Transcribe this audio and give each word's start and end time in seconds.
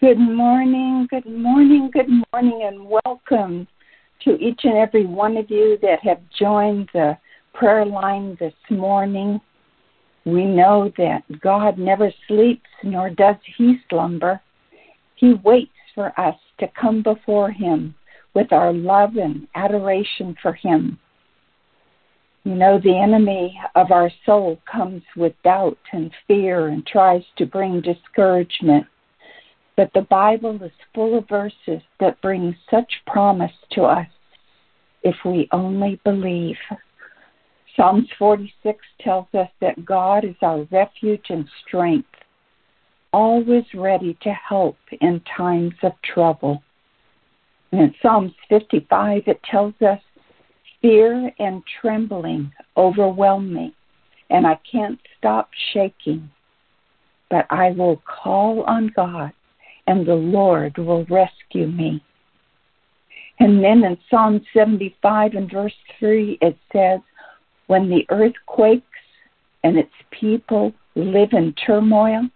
Good 0.00 0.20
morning, 0.20 1.08
good 1.10 1.26
morning, 1.26 1.90
good 1.92 2.06
morning, 2.32 2.62
and 2.62 2.88
welcome 3.04 3.66
to 4.22 4.38
each 4.38 4.60
and 4.62 4.78
every 4.78 5.04
one 5.04 5.36
of 5.36 5.50
you 5.50 5.76
that 5.82 5.98
have 6.04 6.20
joined 6.38 6.88
the 6.94 7.18
prayer 7.52 7.84
line 7.84 8.36
this 8.38 8.54
morning. 8.70 9.40
We 10.24 10.44
know 10.44 10.92
that 10.98 11.24
God 11.40 11.78
never 11.78 12.12
sleeps, 12.28 12.70
nor 12.84 13.10
does 13.10 13.34
he 13.56 13.78
slumber. 13.90 14.40
He 15.16 15.34
waits 15.42 15.72
for 15.96 16.12
us 16.20 16.36
to 16.60 16.68
come 16.80 17.02
before 17.02 17.50
him 17.50 17.92
with 18.34 18.52
our 18.52 18.72
love 18.72 19.16
and 19.16 19.48
adoration 19.56 20.36
for 20.40 20.52
him. 20.52 20.96
You 22.44 22.54
know, 22.54 22.78
the 22.78 22.96
enemy 22.96 23.60
of 23.74 23.90
our 23.90 24.12
soul 24.24 24.60
comes 24.70 25.02
with 25.16 25.32
doubt 25.42 25.78
and 25.92 26.12
fear 26.28 26.68
and 26.68 26.86
tries 26.86 27.24
to 27.38 27.46
bring 27.46 27.80
discouragement. 27.80 28.86
But 29.78 29.92
the 29.94 30.02
Bible 30.10 30.60
is 30.60 30.72
full 30.92 31.16
of 31.16 31.28
verses 31.28 31.80
that 32.00 32.20
bring 32.20 32.56
such 32.68 32.92
promise 33.06 33.52
to 33.74 33.84
us 33.84 34.08
if 35.04 35.14
we 35.24 35.48
only 35.52 36.00
believe. 36.02 36.56
Psalms 37.76 38.08
46 38.18 38.76
tells 39.00 39.28
us 39.34 39.46
that 39.60 39.84
God 39.84 40.24
is 40.24 40.34
our 40.42 40.66
refuge 40.72 41.26
and 41.28 41.48
strength, 41.64 42.08
always 43.12 43.62
ready 43.72 44.18
to 44.20 44.32
help 44.32 44.76
in 45.00 45.22
times 45.36 45.74
of 45.84 45.92
trouble. 46.02 46.60
And 47.70 47.80
in 47.80 47.94
Psalms 48.02 48.32
55, 48.48 49.22
it 49.28 49.40
tells 49.48 49.74
us 49.80 50.00
Fear 50.82 51.30
and 51.38 51.62
trembling 51.80 52.50
overwhelm 52.76 53.54
me, 53.54 53.76
and 54.28 54.44
I 54.44 54.58
can't 54.68 54.98
stop 55.16 55.50
shaking. 55.72 56.28
But 57.30 57.46
I 57.50 57.70
will 57.70 58.02
call 58.04 58.64
on 58.64 58.90
God, 58.96 59.32
and 59.88 60.06
the 60.06 60.14
Lord 60.14 60.76
will 60.76 61.04
rescue 61.06 61.66
me. 61.66 62.04
And 63.40 63.64
then 63.64 63.82
in 63.84 63.96
Psalm 64.10 64.40
75 64.54 65.32
and 65.32 65.50
verse 65.50 65.74
3, 65.98 66.38
it 66.42 66.58
says, 66.72 67.00
When 67.68 67.88
the 67.88 68.04
earth 68.10 68.34
quakes 68.46 68.84
and 69.64 69.78
its 69.78 69.92
people 70.10 70.74
live 70.94 71.30
in 71.32 71.54
turmoil, 71.54 72.28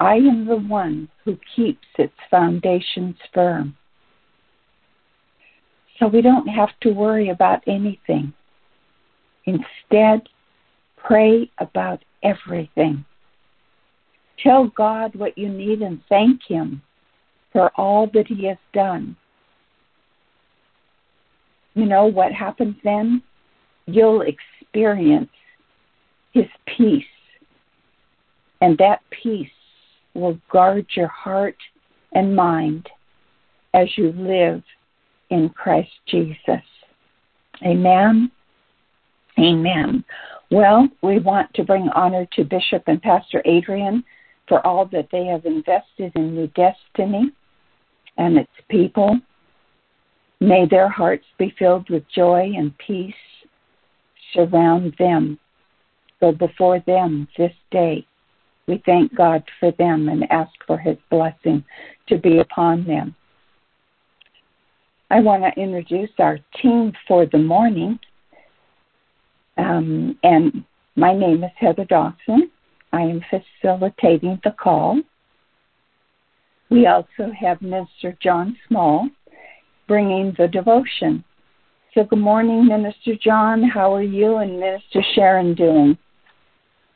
I 0.00 0.16
am 0.16 0.46
the 0.46 0.56
one 0.56 1.08
who 1.24 1.38
keeps 1.54 1.86
its 1.96 2.14
foundations 2.28 3.16
firm. 3.32 3.76
So 5.98 6.08
we 6.08 6.22
don't 6.22 6.48
have 6.48 6.70
to 6.80 6.90
worry 6.90 7.28
about 7.28 7.62
anything. 7.68 8.32
Instead, 9.44 10.28
pray 10.96 11.48
about 11.58 12.02
everything. 12.24 13.04
Tell 14.42 14.66
God 14.76 15.14
what 15.14 15.38
you 15.38 15.48
need 15.48 15.82
and 15.82 16.00
thank 16.08 16.40
Him 16.46 16.82
for 17.52 17.70
all 17.76 18.08
that 18.14 18.26
He 18.26 18.46
has 18.46 18.58
done. 18.72 19.16
You 21.74 21.86
know 21.86 22.06
what 22.06 22.32
happens 22.32 22.76
then? 22.84 23.22
You'll 23.86 24.22
experience 24.22 25.30
His 26.32 26.46
peace, 26.66 27.04
and 28.60 28.76
that 28.78 29.00
peace 29.10 29.48
will 30.14 30.38
guard 30.50 30.86
your 30.94 31.08
heart 31.08 31.56
and 32.12 32.34
mind 32.34 32.88
as 33.74 33.88
you 33.96 34.12
live 34.12 34.62
in 35.30 35.48
Christ 35.50 35.90
Jesus. 36.06 36.62
Amen. 37.64 38.30
Amen. 39.38 40.04
Well, 40.50 40.88
we 41.02 41.18
want 41.18 41.52
to 41.54 41.64
bring 41.64 41.88
honor 41.94 42.26
to 42.34 42.44
Bishop 42.44 42.84
and 42.86 43.02
Pastor 43.02 43.42
Adrian 43.44 44.04
for 44.48 44.64
all 44.66 44.86
that 44.86 45.08
they 45.10 45.26
have 45.26 45.46
invested 45.46 46.12
in 46.14 46.34
New 46.34 46.48
Destiny 46.48 47.32
and 48.16 48.38
its 48.38 48.50
people. 48.68 49.18
May 50.40 50.66
their 50.66 50.88
hearts 50.88 51.24
be 51.38 51.54
filled 51.58 51.88
with 51.88 52.04
joy 52.14 52.52
and 52.56 52.76
peace. 52.78 53.14
Surround 54.32 54.94
them. 54.98 55.38
Go 56.20 56.32
before 56.32 56.80
them 56.86 57.28
this 57.38 57.52
day. 57.70 58.06
We 58.66 58.82
thank 58.86 59.14
God 59.14 59.42
for 59.60 59.72
them 59.72 60.08
and 60.08 60.30
ask 60.30 60.52
for 60.66 60.78
his 60.78 60.96
blessing 61.10 61.64
to 62.08 62.18
be 62.18 62.38
upon 62.38 62.84
them. 62.84 63.14
I 65.10 65.20
want 65.20 65.44
to 65.44 65.60
introduce 65.60 66.10
our 66.18 66.38
team 66.60 66.92
for 67.06 67.26
the 67.26 67.38
morning. 67.38 67.98
Um, 69.58 70.18
and 70.22 70.64
my 70.96 71.14
name 71.14 71.44
is 71.44 71.50
Heather 71.56 71.84
Dawson. 71.84 72.50
I 72.94 73.00
am 73.00 73.24
facilitating 73.28 74.40
the 74.44 74.52
call. 74.52 75.00
We 76.70 76.86
also 76.86 77.32
have 77.36 77.60
Minister 77.60 78.16
John 78.22 78.56
Small 78.68 79.08
bringing 79.88 80.32
the 80.38 80.46
devotion. 80.46 81.24
So, 81.92 82.04
good 82.04 82.20
morning, 82.20 82.66
Minister 82.66 83.16
John. 83.20 83.64
How 83.64 83.92
are 83.92 84.02
you 84.02 84.36
and 84.36 84.60
Minister 84.60 85.02
Sharon 85.14 85.56
doing? 85.56 85.98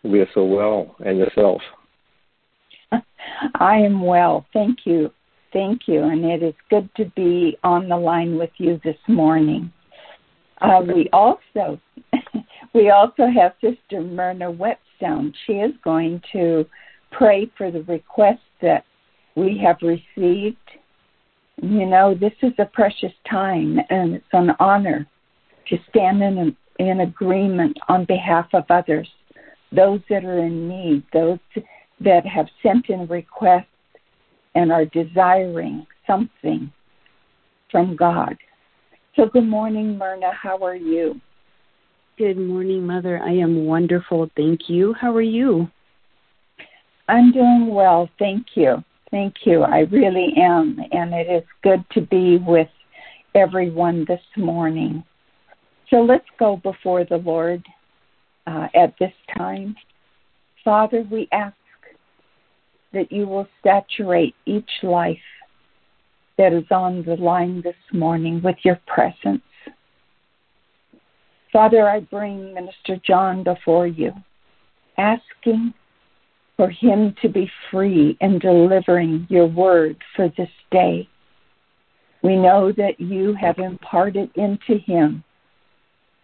We 0.04 0.20
are 0.20 0.28
so 0.34 0.44
well. 0.44 0.94
And 1.04 1.18
yourself? 1.18 1.60
I 3.56 3.78
am 3.78 4.00
well. 4.00 4.46
Thank 4.52 4.78
you. 4.84 5.10
Thank 5.52 5.88
you, 5.88 6.04
and 6.04 6.24
it 6.24 6.44
is 6.44 6.54
good 6.70 6.88
to 6.96 7.06
be 7.16 7.58
on 7.64 7.88
the 7.88 7.96
line 7.96 8.38
with 8.38 8.50
you 8.58 8.80
this 8.84 8.98
morning. 9.08 9.72
Uh, 10.60 10.80
we 10.86 11.08
also 11.12 11.80
we 12.78 12.90
also 12.90 13.26
have 13.26 13.54
Sister 13.60 14.00
Myrna 14.00 14.52
Whetstone. 14.52 15.34
She 15.46 15.54
is 15.54 15.72
going 15.82 16.22
to 16.32 16.64
pray 17.10 17.50
for 17.58 17.72
the 17.72 17.82
requests 17.82 18.38
that 18.62 18.84
we 19.34 19.60
have 19.64 19.78
received. 19.82 20.56
You 21.60 21.86
know, 21.86 22.14
this 22.14 22.34
is 22.40 22.52
a 22.58 22.66
precious 22.66 23.12
time, 23.28 23.80
and 23.90 24.14
it's 24.14 24.24
an 24.32 24.50
honor 24.60 25.08
to 25.68 25.76
stand 25.90 26.22
in 26.22 26.56
in 26.78 27.00
agreement 27.00 27.76
on 27.88 28.04
behalf 28.04 28.46
of 28.52 28.62
others, 28.70 29.08
those 29.72 29.98
that 30.08 30.24
are 30.24 30.38
in 30.38 30.68
need, 30.68 31.02
those 31.12 31.40
that 31.98 32.24
have 32.24 32.46
sent 32.62 32.88
in 32.88 33.04
requests 33.08 33.66
and 34.54 34.70
are 34.70 34.84
desiring 34.84 35.84
something 36.06 36.72
from 37.72 37.96
God. 37.96 38.36
So, 39.16 39.26
good 39.26 39.48
morning, 39.48 39.98
Myrna. 39.98 40.30
How 40.32 40.62
are 40.64 40.76
you? 40.76 41.20
Good 42.18 42.36
morning, 42.36 42.84
Mother. 42.84 43.22
I 43.22 43.30
am 43.30 43.64
wonderful. 43.64 44.28
Thank 44.36 44.62
you. 44.68 44.92
How 44.92 45.14
are 45.14 45.22
you? 45.22 45.68
I'm 47.06 47.30
doing 47.30 47.72
well. 47.72 48.10
Thank 48.18 48.44
you. 48.56 48.82
Thank 49.12 49.34
you. 49.44 49.62
I 49.62 49.82
really 49.92 50.34
am. 50.36 50.80
And 50.90 51.14
it 51.14 51.30
is 51.30 51.44
good 51.62 51.84
to 51.92 52.00
be 52.00 52.38
with 52.38 52.66
everyone 53.36 54.04
this 54.08 54.20
morning. 54.36 55.04
So 55.90 55.98
let's 55.98 56.26
go 56.40 56.56
before 56.56 57.04
the 57.04 57.18
Lord 57.18 57.64
uh, 58.48 58.66
at 58.74 58.94
this 58.98 59.14
time. 59.36 59.76
Father, 60.64 61.06
we 61.08 61.28
ask 61.30 61.54
that 62.94 63.12
you 63.12 63.28
will 63.28 63.46
saturate 63.64 64.34
each 64.44 64.70
life 64.82 65.18
that 66.36 66.52
is 66.52 66.66
on 66.72 67.04
the 67.04 67.14
line 67.14 67.62
this 67.62 67.76
morning 67.92 68.42
with 68.42 68.56
your 68.64 68.80
presence. 68.88 69.42
Father, 71.52 71.88
I 71.88 72.00
bring 72.00 72.52
Minister 72.52 73.00
John 73.06 73.42
before 73.42 73.86
you, 73.86 74.12
asking 74.98 75.72
for 76.56 76.68
him 76.68 77.14
to 77.22 77.28
be 77.28 77.50
free 77.70 78.18
in 78.20 78.38
delivering 78.38 79.26
your 79.30 79.46
word 79.46 79.96
for 80.14 80.28
this 80.36 80.50
day. 80.70 81.08
We 82.22 82.36
know 82.36 82.72
that 82.72 83.00
you 83.00 83.32
have 83.34 83.58
imparted 83.58 84.30
into 84.34 84.78
him 84.78 85.24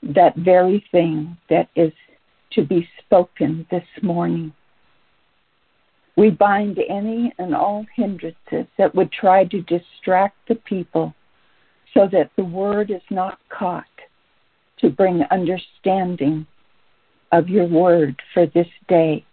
that 0.02 0.36
very 0.36 0.84
thing 0.92 1.36
that 1.48 1.68
is 1.76 1.92
to 2.52 2.62
be 2.62 2.86
spoken 2.98 3.66
this 3.70 3.86
morning. 4.02 4.52
We 6.16 6.30
bind 6.30 6.78
any 6.88 7.32
and 7.38 7.54
all 7.54 7.86
hindrances 7.96 8.66
that 8.76 8.94
would 8.94 9.10
try 9.10 9.44
to 9.46 9.62
distract 9.62 10.36
the 10.48 10.56
people 10.56 11.14
so 11.94 12.08
that 12.12 12.30
the 12.36 12.44
word 12.44 12.90
is 12.90 13.02
not 13.10 13.38
caught 13.48 13.86
to 14.78 14.90
bring 14.90 15.22
understanding 15.30 16.46
of 17.32 17.48
your 17.48 17.66
word 17.66 18.20
for 18.32 18.46
this 18.46 18.68
day, 18.88 19.24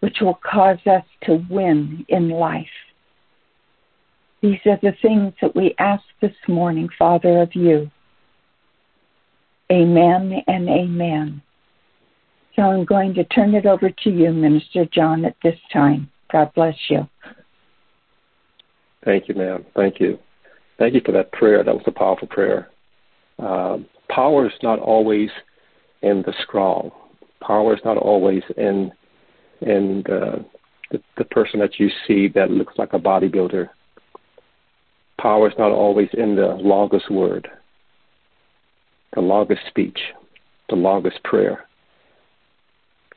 which 0.00 0.18
will 0.20 0.38
cause 0.42 0.78
us 0.86 1.04
to 1.24 1.44
win 1.50 2.04
in 2.08 2.30
life. 2.30 2.66
These 4.42 4.60
are 4.64 4.78
the 4.82 4.94
things 5.02 5.34
that 5.42 5.54
we 5.54 5.74
ask 5.78 6.02
this 6.22 6.34
morning, 6.48 6.88
Father, 6.98 7.42
of 7.42 7.54
you. 7.54 7.90
Amen 9.70 10.42
and 10.46 10.68
amen. 10.68 11.42
So 12.56 12.62
I'm 12.62 12.84
going 12.84 13.14
to 13.14 13.24
turn 13.24 13.54
it 13.54 13.66
over 13.66 13.90
to 13.90 14.10
you, 14.10 14.32
Minister 14.32 14.86
John, 14.86 15.24
at 15.24 15.36
this 15.42 15.58
time. 15.72 16.10
God 16.32 16.50
bless 16.54 16.76
you. 16.88 17.08
Thank 19.04 19.28
you, 19.28 19.34
ma'am. 19.34 19.64
Thank 19.76 20.00
you. 20.00 20.18
Thank 20.78 20.94
you 20.94 21.02
for 21.04 21.12
that 21.12 21.32
prayer. 21.32 21.62
That 21.62 21.74
was 21.74 21.84
a 21.86 21.92
powerful 21.92 22.28
prayer. 22.28 22.70
Um, 23.38 23.86
power 24.10 24.46
is 24.46 24.52
not 24.62 24.78
always 24.78 25.30
in 26.02 26.22
the 26.22 26.34
strong. 26.46 26.90
Power 27.40 27.74
is 27.74 27.80
not 27.84 27.96
always 27.96 28.42
in 28.56 28.92
in 29.62 30.02
the 30.06 30.44
the, 30.90 31.00
the 31.16 31.24
person 31.24 31.60
that 31.60 31.78
you 31.78 31.88
see 32.06 32.28
that 32.28 32.50
looks 32.50 32.74
like 32.76 32.92
a 32.92 32.98
bodybuilder. 32.98 33.68
Power 35.20 35.48
is 35.48 35.54
not 35.58 35.70
always 35.70 36.08
in 36.14 36.34
the 36.34 36.56
longest 36.60 37.10
word, 37.10 37.48
the 39.14 39.20
longest 39.20 39.60
speech, 39.68 39.98
the 40.68 40.76
longest 40.76 41.22
prayer. 41.22 41.66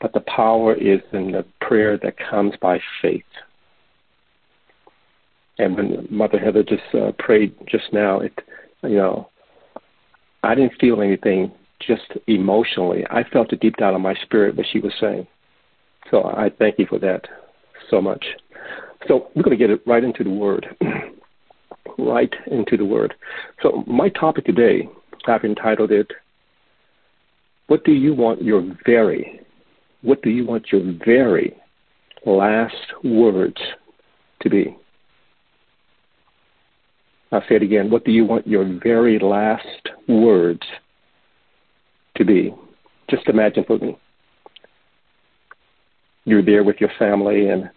But 0.01 0.13
the 0.13 0.19
power 0.19 0.75
is 0.75 1.00
in 1.13 1.31
the 1.31 1.46
prayer 1.62 1.98
that 2.04 2.16
comes 2.18 2.54
by 2.62 2.80
faith. 3.01 3.24
And 5.57 5.78
when 5.78 6.07
Mother 6.10 6.39
Heather 6.39 6.63
just 6.63 6.84
uh, 6.94 7.13
prayed 7.19 7.56
just 7.68 7.94
now, 7.94 8.19
it, 8.19 8.34
you 8.84 8.98
know, 8.98 9.30
I 10.44 10.56
didn't 10.56 10.80
feel 10.80 11.01
anything 11.01 11.51
just 11.80 12.04
emotionally. 12.28 13.06
I 13.10 13.24
felt 13.24 13.54
it 13.54 13.60
deep 13.60 13.78
down 13.78 13.95
in 13.95 14.01
my 14.01 14.13
spirit 14.16 14.56
what 14.56 14.66
she 14.72 14.80
was 14.80 14.94
saying. 15.00 15.28
So 16.12 16.24
I 16.25 16.51
thank 16.60 16.80
you 16.80 16.86
for 16.86 17.00
that 17.00 17.25
so 17.90 18.01
much. 18.01 18.25
So 19.07 19.30
we're 19.36 19.44
going 19.44 19.57
to 19.57 19.62
get 19.62 19.69
it 19.69 19.81
right 19.86 20.04
into 20.04 20.24
the 20.24 20.30
Word. 20.30 20.68
right 21.98 22.34
into 22.48 22.78
the 22.78 22.86
Word. 22.86 23.13
So 23.62 23.84
my 23.88 24.10
topic 24.10 24.45
today, 24.45 24.88
I've 25.28 25.44
entitled 25.44 25.92
it, 25.92 26.12
What 27.68 27.84
Do 27.84 27.94
You 27.94 28.13
Want 28.13 28.42
Your 28.42 28.63
Very, 28.86 29.42
what 30.04 30.22
do 30.22 30.30
you 30.30 30.46
want 30.46 30.72
your 30.72 30.81
very 31.06 31.56
last 32.25 32.75
words 33.06 33.60
to 34.42 34.50
be? 34.50 34.78
I'll 37.31 37.42
say 37.48 37.56
it 37.56 37.63
again. 37.63 37.89
What 37.89 38.04
do 38.04 38.12
you 38.12 38.25
want 38.25 38.46
your 38.46 38.66
very 38.84 39.18
last 39.18 39.89
words 40.07 40.61
to 42.15 42.25
be? 42.25 42.53
Just 43.09 43.27
imagine 43.27 43.63
for 43.65 43.77
me. 43.77 43.97
You're 46.25 46.44
there 46.44 46.63
with 46.63 46.79
your 46.79 46.91
family 46.97 47.50
and 47.50 47.69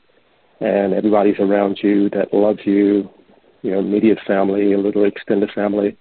and 0.60 0.94
everybody's 0.94 1.38
around 1.38 1.78
you 1.82 2.08
that 2.10 2.32
loves 2.32 2.60
you, 2.64 3.10
you 3.60 3.72
know, 3.72 3.80
immediate 3.80 4.18
family, 4.26 4.72
a 4.72 4.78
little 4.78 5.04
extended 5.04 5.50
family, 5.54 5.98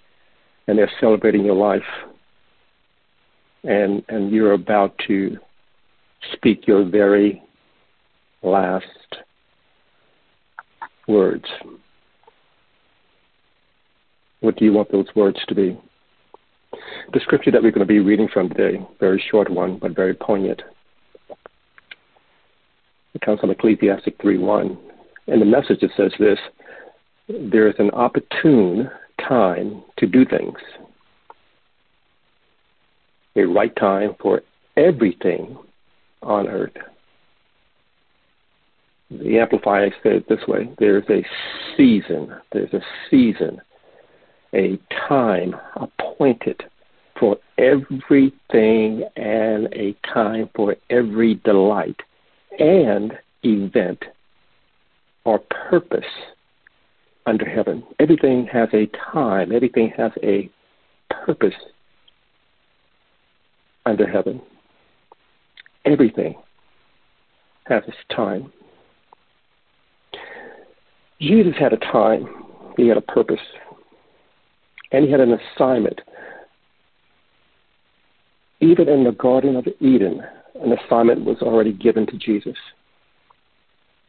and 0.68 0.78
they're 0.78 0.92
celebrating 1.00 1.44
your 1.44 1.56
life. 1.56 1.84
And 3.64 4.04
and 4.08 4.32
you're 4.32 4.54
about 4.54 4.98
to 5.08 5.38
speak 6.34 6.68
your 6.68 6.86
very 6.86 7.42
last 8.44 8.86
words. 11.08 11.46
What 14.40 14.56
do 14.58 14.66
you 14.66 14.74
want 14.74 14.92
those 14.92 15.08
words 15.16 15.40
to 15.48 15.56
be? 15.56 15.80
The 17.14 17.20
scripture 17.20 17.52
that 17.52 17.62
we're 17.62 17.72
going 17.72 17.88
to 17.88 17.94
be 17.94 18.00
reading 18.00 18.28
from 18.32 18.50
today, 18.50 18.86
very 19.00 19.24
short 19.32 19.50
one, 19.50 19.78
but 19.78 19.96
very 19.96 20.14
poignant. 20.14 20.62
It 23.14 23.22
comes 23.22 23.40
from 23.40 23.52
Ecclesiastic 23.52 24.18
3.1. 24.20 24.78
And 25.28 25.42
the 25.42 25.46
message 25.46 25.82
it 25.82 25.92
says 25.96 26.12
this, 26.20 26.40
there 27.28 27.68
is 27.68 27.76
an 27.80 27.92
opportune 27.92 28.90
time 29.28 29.84
to 29.98 30.06
do 30.06 30.26
things. 30.26 30.58
A 33.36 33.44
right 33.44 33.76
time 33.76 34.16
for 34.22 34.42
everything 34.78 35.58
on 36.22 36.48
earth. 36.48 36.76
The 39.12 39.40
Amplifier 39.40 39.94
said 40.02 40.14
it 40.14 40.30
this 40.30 40.48
way 40.48 40.70
there's 40.80 41.04
a 41.10 41.24
season, 41.78 42.34
there's 42.52 42.74
a 42.74 42.82
season, 43.10 43.62
a 44.54 44.78
time 45.08 45.56
appointed 45.76 46.64
for 47.20 47.38
everything 47.58 49.04
and 49.16 49.68
a 49.74 49.96
time 50.14 50.50
for 50.56 50.76
every 50.90 51.36
delight 51.36 52.00
and 52.60 53.14
event 53.44 54.04
or 55.24 55.40
purpose 55.70 56.04
under 57.26 57.46
heaven. 57.48 57.84
Everything 58.00 58.48
has 58.52 58.70
a 58.74 58.88
time, 59.12 59.52
everything 59.52 59.92
has 59.98 60.12
a 60.24 60.50
purpose 61.10 61.54
under 63.86 64.08
heaven. 64.08 64.42
Everything 65.86 66.36
has 67.66 67.84
its 67.88 67.98
time. 68.16 68.52
Jesus 71.22 71.54
had 71.58 71.74
a 71.74 71.78
time, 71.78 72.28
he 72.78 72.88
had 72.88 72.98
a 72.98 73.02
purpose, 73.02 73.40
and 74.92 75.06
he 75.06 75.12
had 75.12 75.20
an 75.20 75.34
assignment. 75.34 76.02
Even 78.66 78.90
in 78.90 79.04
the 79.04 79.12
Garden 79.12 79.56
of 79.58 79.68
Eden, 79.80 80.24
an 80.60 80.72
assignment 80.74 81.24
was 81.24 81.38
already 81.44 81.72
given 81.72 82.08
to 82.08 82.18
Jesus. 82.18 82.58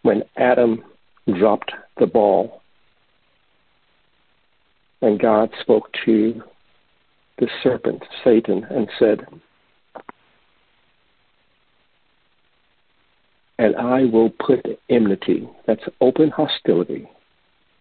When 0.01 0.23
Adam 0.39 0.83
dropped 1.27 1.73
the 1.99 2.07
ball, 2.07 2.63
and 5.03 5.21
God 5.21 5.51
spoke 5.61 5.91
to 6.07 6.43
the 7.39 7.49
serpent, 7.63 8.03
Satan, 8.25 8.65
and 8.71 8.89
said, 8.99 9.27
and 13.59 13.77
I 13.77 14.05
will 14.05 14.31
put 14.31 14.65
enmity, 14.89 15.47
that's 15.67 15.85
open 16.01 16.31
hostility, 16.31 17.07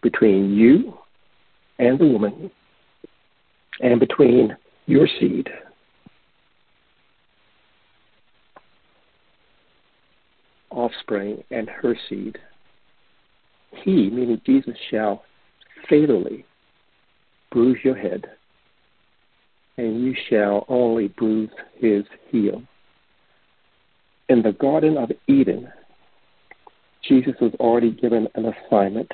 between 0.02 0.54
you 0.54 0.98
and 1.80 1.98
the 1.98 2.08
woman, 2.08 2.52
and 3.80 3.98
between 3.98 4.58
your 4.88 5.08
seed. 5.08 5.50
Offspring 10.76 11.44
and 11.52 11.70
her 11.70 11.96
seed. 12.10 12.38
He, 13.84 14.10
meaning 14.10 14.42
Jesus, 14.46 14.76
shall 14.92 15.24
fatally 15.90 16.46
bruise 17.52 17.80
your 17.84 17.96
head, 17.96 18.26
and 19.78 20.04
you 20.04 20.14
shall 20.30 20.66
only 20.70 21.08
bruise 21.10 21.50
his 21.80 22.04
heel 22.30 22.62
in 24.30 24.42
the 24.42 24.54
Garden 24.54 24.98
of 24.98 25.12
Eden, 25.28 25.72
Jesus 27.08 27.34
was 27.40 27.54
already 27.60 27.92
given 27.92 28.28
an 28.36 28.46
assignment. 28.46 29.12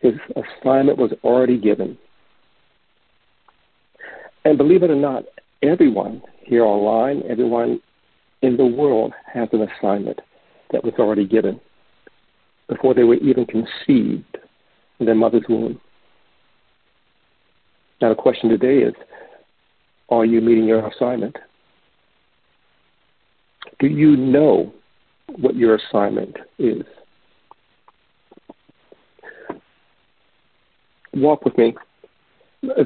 His 0.00 0.14
assignment 0.30 0.96
was 0.96 1.12
already 1.22 1.58
given. 1.58 1.98
And 4.44 4.56
believe 4.56 4.82
it 4.82 4.90
or 4.90 4.96
not, 4.96 5.24
everyone 5.62 6.22
here 6.42 6.64
online, 6.64 7.22
everyone 7.28 7.80
in 8.42 8.56
the 8.56 8.66
world 8.66 9.12
has 9.32 9.48
an 9.52 9.66
assignment 9.68 10.20
that 10.72 10.84
was 10.84 10.94
already 10.98 11.26
given 11.26 11.60
before 12.68 12.94
they 12.94 13.04
were 13.04 13.16
even 13.16 13.44
conceived 13.46 14.38
in 14.98 15.06
their 15.06 15.14
mother's 15.14 15.44
womb. 15.48 15.80
Now, 18.00 18.10
the 18.10 18.14
question 18.14 18.48
today 18.48 18.78
is 18.78 18.94
are 20.08 20.24
you 20.24 20.40
meeting 20.40 20.64
your 20.64 20.86
assignment? 20.86 21.36
Do 23.78 23.86
you 23.86 24.16
know 24.16 24.72
what 25.36 25.56
your 25.56 25.76
assignment 25.76 26.36
is? 26.58 26.82
Walk 31.14 31.44
with 31.44 31.56
me. 31.58 31.74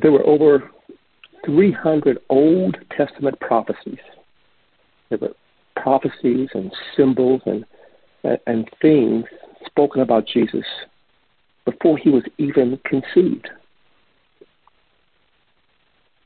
There 0.02 0.12
were 0.12 0.26
over 0.26 0.70
300 1.44 2.18
Old 2.30 2.76
Testament 2.96 3.38
prophecies. 3.40 3.98
There 5.10 5.18
were 5.18 5.34
prophecies 5.76 6.48
and 6.54 6.72
symbols 6.96 7.42
and, 7.46 7.64
and 8.46 8.68
things 8.80 9.24
spoken 9.66 10.02
about 10.02 10.26
Jesus 10.26 10.64
before 11.64 11.96
he 11.98 12.10
was 12.10 12.24
even 12.38 12.78
conceived. 12.84 13.48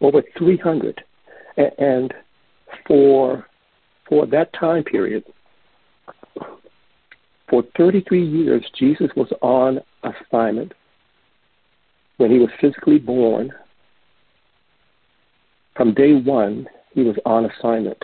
Over 0.00 0.22
300. 0.36 1.02
And 1.78 2.14
for 2.86 3.46
for 4.08 4.26
that 4.26 4.52
time 4.54 4.84
period, 4.84 5.24
for 7.48 7.62
33 7.76 8.24
years, 8.24 8.64
Jesus 8.78 9.10
was 9.16 9.30
on 9.42 9.80
assignment. 10.02 10.72
When 12.16 12.30
he 12.30 12.38
was 12.38 12.50
physically 12.60 12.98
born, 12.98 13.52
from 15.76 15.94
day 15.94 16.14
one, 16.14 16.68
he 16.92 17.02
was 17.02 17.16
on 17.24 17.46
assignment. 17.46 18.02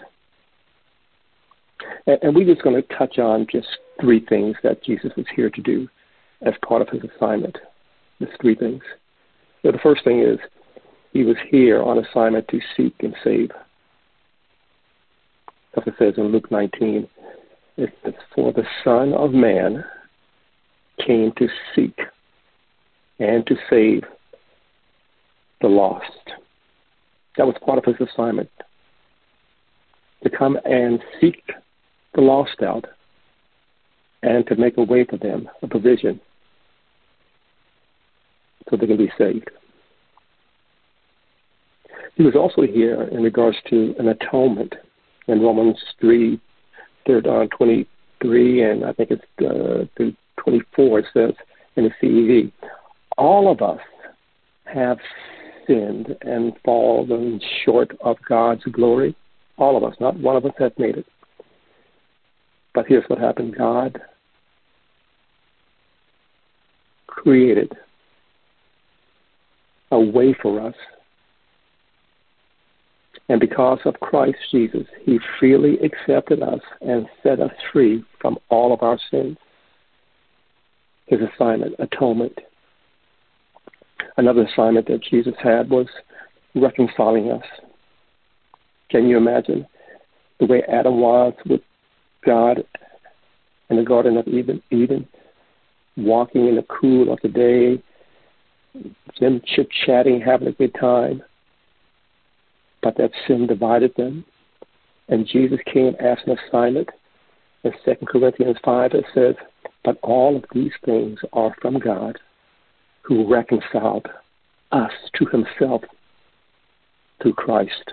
And, 2.07 2.35
we're 2.35 2.47
just 2.47 2.63
going 2.63 2.81
to 2.81 2.97
touch 2.97 3.19
on 3.19 3.47
just 3.51 3.67
three 4.01 4.25
things 4.25 4.57
that 4.63 4.83
Jesus 4.85 5.13
was 5.17 5.27
here 5.35 5.51
to 5.51 5.61
do 5.61 5.89
as 6.43 6.55
part 6.67 6.83
of 6.83 6.89
his 6.89 7.03
assignment. 7.17 7.57
Just 8.21 8.33
three 8.41 8.55
things. 8.55 8.83
So 9.63 9.73
the 9.73 9.79
first 9.79 10.05
thing 10.05 10.21
is 10.21 10.39
he 11.13 11.25
was 11.25 11.37
here 11.51 11.83
on 11.83 11.99
assignment 11.99 12.49
to 12.49 12.61
seek 12.77 12.95
and 13.01 13.15
save 13.25 13.51
as 15.77 15.83
it 15.87 15.95
says 15.99 16.15
in 16.17 16.29
Luke 16.29 16.51
19. 16.51 17.09
It 17.77 17.91
says, 18.05 18.15
For 18.35 18.53
the 18.53 18.65
Son 18.85 19.13
of 19.13 19.33
Man 19.33 19.85
came 21.05 21.33
to 21.37 21.49
seek 21.75 21.99
and 23.19 23.47
to 23.47 23.57
save 23.69 24.05
the 25.61 25.69
lost. 25.69 26.05
That 27.37 27.47
was 27.47 27.57
part 27.65 27.79
of 27.79 27.85
his 27.85 28.09
assignment 28.09 28.51
to 30.23 30.31
come 30.31 30.59
and 30.65 31.01
seek 31.21 31.43
the 32.15 32.21
lost 32.21 32.63
out 32.63 32.87
and 34.23 34.47
to 34.47 34.57
make 34.57 34.77
a 34.79 34.83
way 34.83 35.05
for 35.05 35.19
them, 35.19 35.49
a 35.63 35.67
provision, 35.67 36.21
so 38.69 38.77
they 38.77 38.87
can 38.87 38.97
be 38.97 39.13
saved. 39.19 39.51
He 42.17 42.23
was 42.23 42.35
also 42.35 42.63
here 42.63 43.03
in 43.03 43.23
regards 43.23 43.57
to 43.71 43.95
an 43.99 44.09
atonement 44.09 44.75
in 45.27 45.43
Romans 45.43 45.79
3, 46.01 46.41
third 47.07 47.27
on 47.27 47.49
23, 47.49 48.63
and 48.63 48.85
I 48.85 48.93
think 48.93 49.11
it's 49.11 49.23
uh, 49.41 49.85
through 49.97 50.15
24, 50.39 50.99
it 51.01 51.07
says 51.13 51.33
in 51.77 51.85
the 51.85 51.91
CEV, 52.03 52.53
all 53.19 53.51
of 53.51 53.63
us 53.63 53.81
have 54.65 54.99
sinned 55.67 56.17
and 56.23 56.53
fallen 56.65 57.41
short 57.65 57.97
of 58.01 58.17
God's 58.29 58.65
glory. 58.65 59.15
All 59.57 59.77
of 59.77 59.85
us, 59.85 59.97
not 60.01 60.19
one 60.19 60.37
of 60.37 60.45
us 60.45 60.53
has 60.59 60.73
made 60.79 60.97
it. 60.97 61.07
But 62.75 62.87
here's 62.89 63.05
what 63.09 63.21
happened 63.21 63.57
God 63.57 64.01
created 67.07 67.73
a 69.93 69.99
way 69.99 70.35
for 70.43 70.61
us. 70.61 70.75
And 73.29 73.41
because 73.41 73.79
of 73.87 74.01
Christ 74.01 74.37
Jesus, 74.51 74.87
He 75.05 75.19
freely 75.39 75.79
accepted 75.79 76.43
us 76.43 76.61
and 76.83 77.07
set 77.23 77.41
us 77.41 77.53
free 77.73 78.05
from 78.21 78.37
all 78.51 78.75
of 78.75 78.83
our 78.83 78.99
sins. 79.11 79.39
His 81.07 81.21
assignment, 81.21 81.77
atonement. 81.79 82.39
Another 84.17 84.43
assignment 84.43 84.89
that 84.89 85.03
Jesus 85.03 85.35
had 85.43 85.71
was 85.71 85.87
reconciling 86.55 87.31
us. 87.31 87.45
Can 88.91 89.09
you 89.09 89.17
imagine 89.17 89.67
the 90.41 90.47
way 90.47 90.63
Adam 90.69 91.01
was 91.01 91.33
with 91.47 91.61
God 92.25 92.65
in 93.71 93.77
the 93.77 93.83
Garden 93.83 94.17
of 94.17 94.27
Eden, 94.29 95.09
walking 95.97 96.49
in 96.49 96.57
the 96.57 96.67
cool 96.69 97.13
of 97.13 97.19
the 97.23 97.29
day, 97.29 97.83
them 99.21 99.41
chit 99.45 99.69
chatting, 99.87 100.21
having 100.21 100.49
a 100.49 100.53
good 100.53 100.75
time. 100.75 101.23
But 102.83 102.97
that 102.99 103.13
sin 103.27 103.47
divided 103.47 103.95
them. 103.97 104.25
And 105.09 105.27
Jesus 105.27 105.61
came 105.73 105.95
as 106.01 106.19
an 106.27 106.37
assignment. 106.39 106.91
In 107.63 107.73
2 107.85 108.07
Corinthians 108.07 108.57
5, 108.65 108.93
it 108.93 109.05
says, 109.15 109.35
But 109.85 109.99
all 110.03 110.37
of 110.37 110.45
these 110.53 110.73
things 110.85 111.19
are 111.33 111.55
from 111.63 111.79
God, 111.79 112.19
who 113.03 113.31
reconciled 113.31 114.07
us 114.73 114.93
to 115.19 115.27
himself 115.27 115.83
through 117.23 117.35
Christ, 117.35 117.93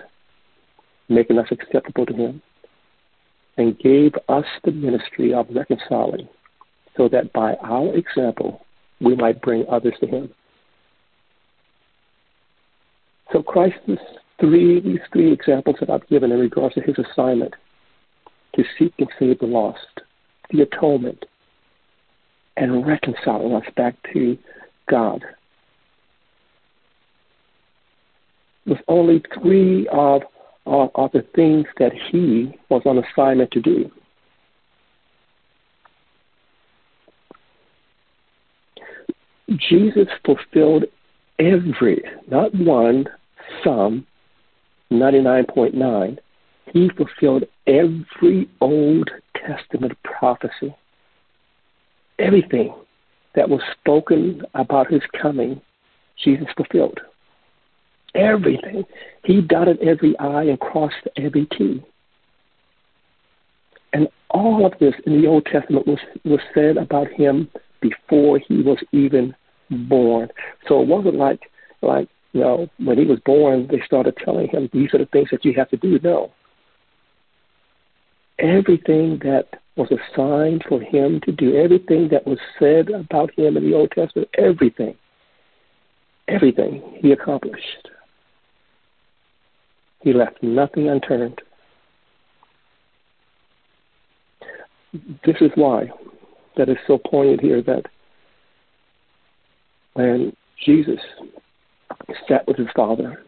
making 1.08 1.38
us 1.38 1.48
acceptable 1.50 2.06
to 2.06 2.12
him, 2.12 2.42
and 3.56 3.78
gave 3.78 4.12
us 4.28 4.46
the 4.64 4.72
ministry 4.72 5.34
of 5.34 5.46
reconciling, 5.50 6.28
so 6.96 7.08
that 7.08 7.32
by 7.32 7.54
our 7.62 7.94
example 7.94 8.64
we 9.00 9.14
might 9.14 9.40
bring 9.42 9.64
others 9.68 9.94
to 10.00 10.06
him. 10.06 10.30
So 13.32 13.42
Christ's 13.42 14.00
three 14.40 14.80
these 14.80 15.00
three 15.12 15.32
examples 15.32 15.76
that 15.80 15.90
I've 15.90 16.06
given 16.08 16.32
in 16.32 16.40
regards 16.40 16.74
to 16.74 16.80
his 16.80 16.96
assignment 16.98 17.54
to 18.56 18.64
seek 18.78 18.92
and 18.98 19.08
save 19.18 19.38
the 19.38 19.46
lost, 19.46 20.00
the 20.50 20.62
atonement, 20.62 21.24
and 22.56 22.86
reconciling 22.86 23.54
us 23.54 23.64
back 23.76 23.96
to 24.12 24.36
God. 24.88 25.24
Was 28.66 28.78
only 28.88 29.22
three 29.40 29.88
of, 29.88 30.22
of, 30.66 30.90
of 30.94 31.12
the 31.12 31.24
things 31.34 31.66
that 31.78 31.92
he 32.10 32.56
was 32.68 32.82
on 32.84 32.98
assignment 32.98 33.50
to 33.52 33.60
do. 33.60 33.90
Jesus 39.56 40.08
fulfilled 40.24 40.84
every, 41.38 42.02
not 42.28 42.54
one, 42.54 43.06
some, 43.62 44.06
99.9, 44.90 46.18
he 46.72 46.90
fulfilled 46.96 47.44
every 47.66 48.48
Old 48.60 49.10
Testament 49.34 49.92
prophecy. 50.04 50.74
Everything 52.18 52.74
that 53.34 53.48
was 53.48 53.60
spoken 53.80 54.42
about 54.54 54.92
his 54.92 55.02
coming, 55.20 55.60
Jesus 56.22 56.46
fulfilled. 56.56 57.00
Everything. 58.14 58.84
He 59.24 59.40
dotted 59.40 59.78
every 59.80 60.18
I 60.18 60.44
and 60.44 60.60
crossed 60.60 61.06
every 61.16 61.46
T. 61.46 61.82
And 63.92 64.08
all 64.30 64.66
of 64.66 64.72
this 64.80 64.94
in 65.06 65.20
the 65.20 65.28
Old 65.28 65.46
Testament 65.46 65.86
was, 65.86 65.98
was 66.24 66.40
said 66.54 66.76
about 66.76 67.08
him 67.08 67.48
before 67.80 68.38
he 68.38 68.62
was 68.62 68.78
even 68.92 69.34
born. 69.70 70.28
So 70.68 70.80
it 70.80 70.88
wasn't 70.88 71.16
like 71.16 71.50
like 71.82 72.08
you 72.32 72.40
know, 72.40 72.68
when 72.78 72.98
he 72.98 73.04
was 73.04 73.20
born, 73.20 73.68
they 73.70 73.82
started 73.84 74.16
telling 74.16 74.48
him, 74.48 74.70
these 74.72 74.94
are 74.94 74.98
the 74.98 75.06
things 75.06 75.28
that 75.30 75.44
you 75.44 75.52
have 75.54 75.68
to 75.70 75.76
do. 75.76 75.98
No. 76.02 76.32
Everything 78.38 79.20
that 79.22 79.60
was 79.76 79.90
assigned 79.90 80.64
for 80.68 80.80
him 80.80 81.20
to 81.20 81.32
do, 81.32 81.56
everything 81.56 82.08
that 82.08 82.26
was 82.26 82.38
said 82.58 82.88
about 82.90 83.30
him 83.38 83.56
in 83.56 83.64
the 83.64 83.74
Old 83.74 83.90
Testament, 83.90 84.28
everything, 84.36 84.94
everything 86.28 86.82
he 87.00 87.12
accomplished. 87.12 87.88
He 90.02 90.12
left 90.12 90.42
nothing 90.42 90.88
unturned. 90.88 91.40
This 95.24 95.36
is 95.40 95.50
why 95.54 95.90
that 96.56 96.68
is 96.68 96.76
so 96.86 96.98
poignant 96.98 97.40
here 97.40 97.62
that 97.62 97.86
when 99.94 100.36
Jesus 100.64 101.00
sat 102.28 102.46
with 102.46 102.56
his 102.56 102.68
father 102.74 103.22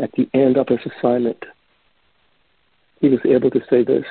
at 0.00 0.10
the 0.12 0.28
end 0.32 0.56
of 0.56 0.68
his 0.68 0.78
assignment, 0.86 1.42
he 3.00 3.08
was 3.08 3.20
able 3.24 3.50
to 3.50 3.60
say 3.68 3.82
this. 3.82 4.04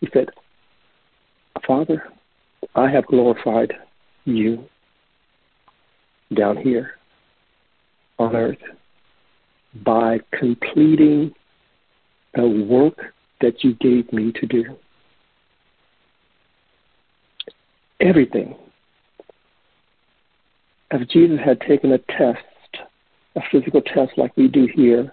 He 0.00 0.08
said, 0.12 0.30
Father, 1.66 2.02
I 2.74 2.90
have 2.90 3.06
glorified 3.06 3.72
you 4.24 4.64
down 6.34 6.56
here 6.56 6.92
on 8.18 8.34
earth 8.34 8.58
by 9.82 10.20
completing 10.32 11.34
the 12.34 12.46
work 12.46 13.14
that 13.40 13.64
you 13.64 13.74
gave 13.74 14.12
me 14.12 14.32
to 14.32 14.46
do. 14.46 14.76
Everything 18.00 18.56
if 20.94 21.08
Jesus 21.08 21.40
had 21.44 21.60
taken 21.60 21.92
a 21.92 21.98
test, 21.98 22.44
a 23.34 23.40
physical 23.50 23.82
test 23.82 24.12
like 24.16 24.36
we 24.36 24.46
do 24.46 24.68
here, 24.72 25.12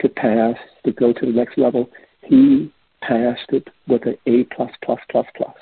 to 0.00 0.08
pass, 0.08 0.56
to 0.84 0.92
go 0.92 1.12
to 1.12 1.26
the 1.26 1.32
next 1.32 1.58
level, 1.58 1.90
he 2.22 2.72
passed 3.00 3.48
it 3.48 3.68
with 3.88 4.06
an 4.06 4.16
A 4.26 4.44
plus 4.44 4.70
plus 4.84 5.00
plus 5.10 5.26
plus. 5.36 5.54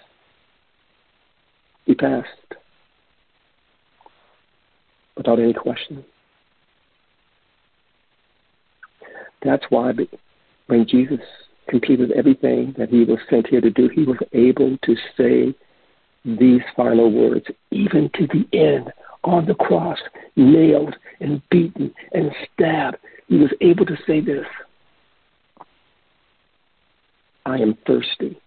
He 1.86 1.94
passed 1.94 2.28
without 5.16 5.38
any 5.38 5.54
question. 5.54 6.04
That's 9.44 9.64
why 9.68 9.92
when 10.66 10.86
Jesus 10.86 11.20
completed 11.68 12.12
everything 12.12 12.74
that 12.78 12.88
he 12.88 13.04
was 13.04 13.18
sent 13.28 13.46
here 13.48 13.60
to 13.60 13.70
do, 13.70 13.88
he 13.88 14.04
was 14.04 14.18
able 14.32 14.76
to 14.78 14.96
say 15.16 15.54
these 16.24 16.62
final 16.74 17.12
words, 17.12 17.46
even 17.70 18.10
to 18.14 18.26
the 18.26 18.46
end 18.58 18.92
on 19.24 19.46
the 19.46 19.54
cross, 19.54 19.98
nailed 20.36 20.96
and 21.20 21.42
beaten 21.50 21.92
and 22.12 22.30
stabbed, 22.52 22.96
he 23.28 23.36
was 23.36 23.50
able 23.60 23.86
to 23.86 23.96
say 24.06 24.20
this 24.20 24.46
I 27.46 27.56
am 27.56 27.76
thirsty. 27.86 28.40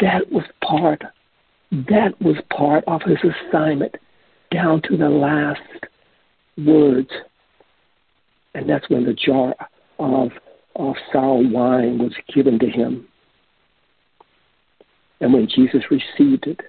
That 0.00 0.30
was 0.30 0.44
part 0.62 1.02
that 1.72 2.20
was 2.20 2.36
part 2.56 2.84
of 2.86 3.02
his 3.02 3.18
assignment 3.24 3.96
down 4.52 4.80
to 4.82 4.96
the 4.96 5.08
last 5.08 5.60
words. 6.56 7.10
And 8.54 8.68
that's 8.68 8.88
when 8.88 9.04
the 9.04 9.14
jar 9.14 9.54
of, 9.98 10.30
of 10.76 10.94
sour 11.12 11.42
wine 11.42 11.98
was 11.98 12.12
given 12.34 12.58
to 12.58 12.66
him. 12.66 13.06
And 15.20 15.32
when 15.32 15.48
Jesus 15.48 15.84
received 15.90 16.46
it, 16.46 16.60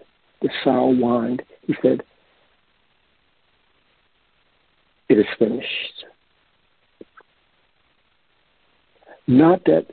the 0.41 0.49
sour 0.63 0.93
wine, 0.93 1.39
he 1.65 1.75
said, 1.81 2.03
it 5.09 5.17
is 5.17 5.25
finished. 5.37 6.05
Not 9.27 9.65
that 9.65 9.87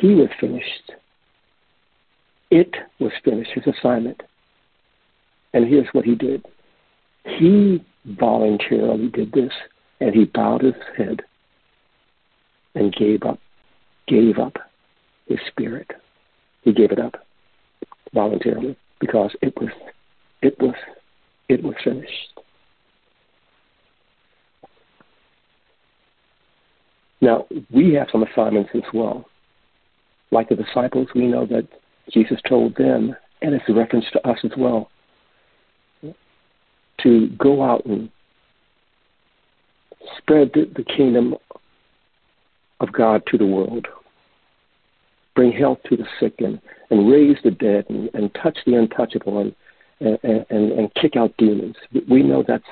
he 0.00 0.14
was 0.14 0.28
finished, 0.40 0.92
it 2.50 2.74
was 2.98 3.12
finished, 3.24 3.50
his 3.54 3.64
assignment. 3.66 4.22
And 5.52 5.68
here's 5.68 5.88
what 5.92 6.04
he 6.04 6.14
did 6.14 6.44
he 7.24 7.84
voluntarily 8.04 9.08
did 9.08 9.32
this, 9.32 9.52
and 10.00 10.14
he 10.14 10.24
bowed 10.24 10.62
his 10.62 10.74
head 10.96 11.22
and 12.74 12.94
gave 12.94 13.22
up, 13.22 13.38
gave 14.08 14.38
up 14.38 14.56
his 15.26 15.38
spirit. 15.48 15.90
He 16.62 16.72
gave 16.72 16.92
it 16.92 16.98
up 16.98 17.26
voluntarily 18.12 18.76
because 19.00 19.30
it 19.42 19.54
was 19.60 19.70
it 20.42 20.58
was 20.60 20.74
it 21.48 21.62
was 21.62 21.74
finished. 21.82 22.40
Now 27.20 27.46
we 27.70 27.94
have 27.94 28.08
some 28.12 28.22
assignments 28.22 28.70
as 28.74 28.82
well. 28.92 29.24
Like 30.30 30.48
the 30.48 30.56
disciples, 30.56 31.08
we 31.14 31.26
know 31.26 31.46
that 31.46 31.66
Jesus 32.12 32.38
told 32.48 32.76
them, 32.76 33.14
and 33.40 33.54
it's 33.54 33.64
a 33.68 33.72
reference 33.72 34.06
to 34.12 34.28
us 34.28 34.38
as 34.44 34.50
well, 34.58 34.90
to 37.02 37.28
go 37.38 37.62
out 37.62 37.84
and 37.86 38.10
spread 40.18 40.50
the, 40.54 40.70
the 40.76 40.84
kingdom 40.84 41.34
of 42.84 42.92
God 42.92 43.22
to 43.26 43.38
the 43.38 43.46
world, 43.46 43.88
bring 45.34 45.50
health 45.50 45.78
to 45.88 45.96
the 45.96 46.06
sick, 46.20 46.34
and, 46.38 46.60
and 46.90 47.10
raise 47.10 47.36
the 47.42 47.50
dead, 47.50 47.86
and, 47.88 48.08
and 48.14 48.32
touch 48.40 48.58
the 48.64 48.74
untouchable, 48.74 49.40
and, 49.40 49.54
and, 50.00 50.46
and, 50.50 50.72
and 50.72 50.94
kick 50.94 51.16
out 51.16 51.34
demons. 51.38 51.74
We 52.08 52.22
know 52.22 52.44
that's 52.46 52.64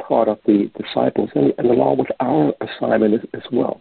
part 0.00 0.28
of 0.28 0.38
the 0.46 0.70
disciples, 0.76 1.30
and, 1.34 1.52
and 1.58 1.68
along 1.68 1.98
with 1.98 2.08
our 2.18 2.52
assignment 2.60 3.14
as, 3.14 3.20
as 3.34 3.42
well. 3.52 3.80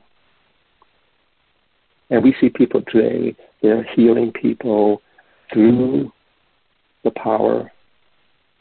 And 2.11 2.23
we 2.23 2.35
see 2.39 2.49
people 2.49 2.81
today, 2.87 3.35
they're 3.61 3.87
healing 3.95 4.31
people 4.33 5.01
through 5.51 6.11
the 7.03 7.11
power 7.11 7.71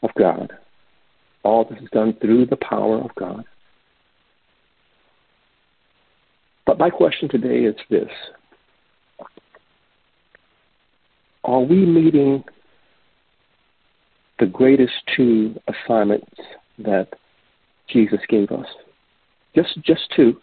of 0.01 0.09
God. 0.17 0.53
All 1.43 1.65
this 1.65 1.81
is 1.81 1.89
done 1.91 2.15
through 2.21 2.45
the 2.45 2.57
power 2.57 2.97
of 2.99 3.13
God. 3.15 3.43
But 6.71 6.79
my 6.79 6.89
question 6.89 7.27
today 7.27 7.65
is 7.65 7.75
this 7.89 8.07
Are 11.43 11.59
we 11.59 11.85
meeting 11.85 12.45
the 14.39 14.45
greatest 14.45 14.93
two 15.13 15.59
assignments 15.67 16.31
that 16.79 17.09
Jesus 17.89 18.21
gave 18.29 18.51
us? 18.51 18.67
Just, 19.53 19.81
just 19.83 20.03
two. 20.15 20.37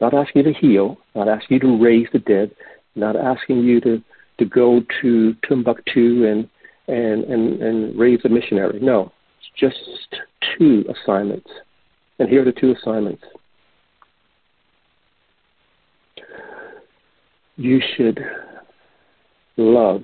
Not 0.00 0.14
asking 0.14 0.46
you 0.46 0.52
to 0.52 0.60
heal, 0.60 0.98
not 1.16 1.26
asking 1.28 1.56
you 1.56 1.60
to 1.62 1.82
raise 1.82 2.06
the 2.12 2.20
dead, 2.20 2.52
not 2.94 3.16
asking 3.16 3.64
you 3.64 3.80
to, 3.80 4.00
to 4.38 4.44
go 4.44 4.80
to 5.02 5.34
Timbuktu 5.48 6.24
and, 6.24 6.48
and, 6.86 7.24
and, 7.24 7.60
and 7.60 7.98
raise 7.98 8.20
a 8.24 8.28
missionary. 8.28 8.78
No, 8.80 9.10
it's 9.40 9.50
just 9.58 10.22
two 10.56 10.84
assignments. 10.88 11.50
And 12.20 12.28
here 12.28 12.42
are 12.42 12.44
the 12.44 12.52
two 12.52 12.72
assignments. 12.80 13.24
You 17.56 17.80
should 17.96 18.20
love 19.56 20.02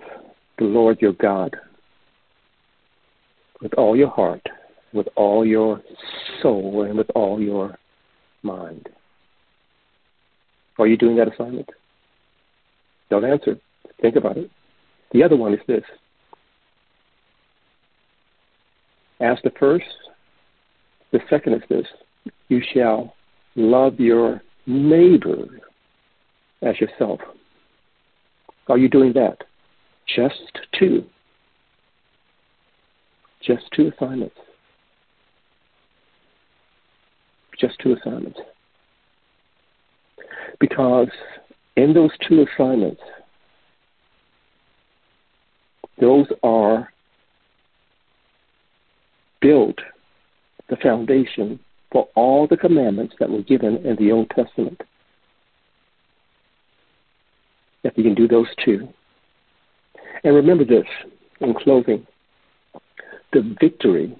the 0.58 0.64
Lord 0.64 1.00
your 1.00 1.12
God 1.12 1.54
with 3.60 3.74
all 3.74 3.94
your 3.96 4.08
heart, 4.08 4.46
with 4.92 5.06
all 5.16 5.44
your 5.44 5.82
soul, 6.42 6.84
and 6.88 6.96
with 6.96 7.10
all 7.14 7.40
your 7.40 7.76
mind. 8.42 8.88
Are 10.78 10.86
you 10.86 10.96
doing 10.96 11.16
that 11.16 11.32
assignment? 11.32 11.68
Don't 13.10 13.24
answer. 13.24 13.58
Think 14.00 14.16
about 14.16 14.38
it. 14.38 14.50
The 15.12 15.22
other 15.22 15.36
one 15.36 15.52
is 15.52 15.60
this. 15.68 15.84
As 19.20 19.36
the 19.44 19.52
first, 19.60 19.84
the 21.12 21.20
second 21.28 21.54
is 21.54 21.62
this. 21.68 21.86
You 22.48 22.62
shall 22.72 23.14
love 23.54 24.00
your 24.00 24.42
neighbor 24.66 25.46
as 26.62 26.80
yourself. 26.80 27.20
Are 28.68 28.78
you 28.78 28.88
doing 28.88 29.12
that? 29.14 29.38
Just 30.06 30.58
two. 30.78 31.04
Just 33.40 33.64
two 33.74 33.90
assignments. 33.94 34.36
Just 37.58 37.78
two 37.80 37.94
assignments. 37.94 38.38
Because 40.60 41.08
in 41.76 41.92
those 41.92 42.10
two 42.28 42.44
assignments, 42.46 43.00
those 46.00 46.26
are 46.42 46.92
built 49.40 49.78
the 50.68 50.76
foundation 50.76 51.58
for 51.90 52.08
all 52.14 52.46
the 52.46 52.56
commandments 52.56 53.14
that 53.18 53.30
were 53.30 53.42
given 53.42 53.76
in 53.78 53.96
the 53.96 54.10
Old 54.12 54.30
Testament. 54.30 54.80
If 57.84 57.96
you 57.96 58.04
can 58.04 58.14
do 58.14 58.28
those 58.28 58.46
two. 58.64 58.88
And 60.24 60.34
remember 60.34 60.64
this 60.64 60.86
in 61.40 61.54
closing 61.54 62.06
the 63.32 63.56
victory 63.60 64.16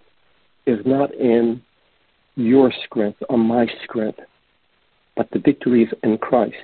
is 0.67 0.79
not 0.87 1.13
in 1.15 1.63
your 2.35 2.73
strength 2.87 3.23
or 3.29 3.39
my 3.39 3.67
strength, 3.85 4.21
but 5.17 5.31
the 5.33 5.39
victory 5.39 5.85
is 5.85 5.91
in 6.03 6.19
Christ. 6.19 6.57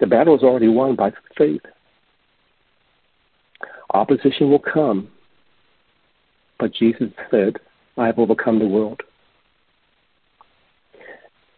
The 0.00 0.06
battle 0.06 0.36
is 0.36 0.42
already 0.42 0.68
won 0.68 0.96
by 0.96 1.12
faith. 1.36 1.62
Opposition 3.94 4.50
will 4.50 4.60
come, 4.60 5.08
but 6.58 6.72
Jesus 6.72 7.10
said, 7.30 7.56
I 7.98 8.06
have 8.06 8.18
overcome 8.18 8.58
the 8.58 8.66
world. 8.66 9.00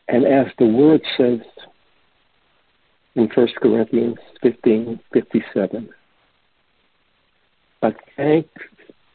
And 0.08 0.26
as 0.26 0.46
the 0.58 0.66
word 0.66 1.00
says 1.16 1.40
in 3.16 3.28
1 3.34 3.48
Corinthians 3.60 4.16
15 4.42 5.00
57, 5.12 5.88
but 7.80 7.96
thanks 8.16 8.48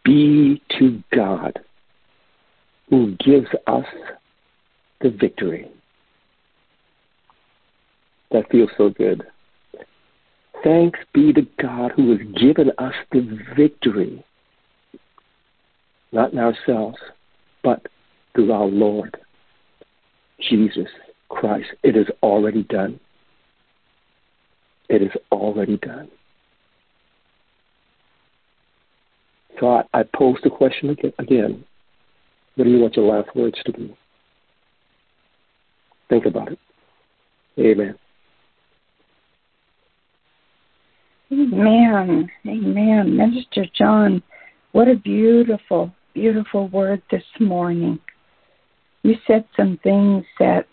be 0.04 0.62
to 0.78 1.04
God 1.14 1.60
who 2.90 3.16
gives 3.18 3.48
us 3.68 3.86
the 5.02 5.10
victory 5.10 5.70
that 8.32 8.50
feels 8.50 8.70
so 8.78 8.90
good. 8.90 9.26
Thanks 10.64 11.00
be 11.14 11.34
to 11.34 11.48
God 11.62 11.92
who 11.96 12.12
has 12.12 12.28
given 12.40 12.72
us 12.78 12.94
the 13.12 13.40
victory, 13.56 14.24
not 16.12 16.34
in 16.34 16.40
ourselves, 16.40 16.98
but 17.64 17.88
through 18.34 18.52
our 18.52 18.66
Lord 18.66 19.18
Jesus 20.40 20.90
Christ. 21.30 21.70
It 21.84 21.96
is 21.96 22.08
already 22.22 22.64
done. 22.64 23.00
It 24.89 25.04
is 25.04 25.12
already 25.32 25.78
done. 25.78 26.10
So 29.60 29.67
I, 29.67 29.84
I 29.93 30.04
pose 30.04 30.38
the 30.43 30.49
question 30.49 30.95
again. 31.19 31.63
What 32.56 32.65
do 32.65 32.71
you 32.71 32.80
want 32.80 32.95
your 32.95 33.06
last 33.06 33.36
words 33.36 33.58
to 33.65 33.71
be? 33.71 33.95
Think 36.10 36.25
about 36.25 36.52
it. 36.52 36.60
Amen. 37.58 37.95
Amen. 41.32 42.30
Amen. 42.47 43.17
Minister 43.17 43.65
John, 43.78 44.23
what 44.71 44.88
a 44.88 44.95
beautiful, 44.95 45.93
beautiful 46.13 46.67
word 46.69 47.02
this 47.12 47.23
morning. 47.39 47.99
You 49.04 49.15
said 49.28 49.45
some 49.56 49.80
things 49.84 50.25
that 50.39 50.65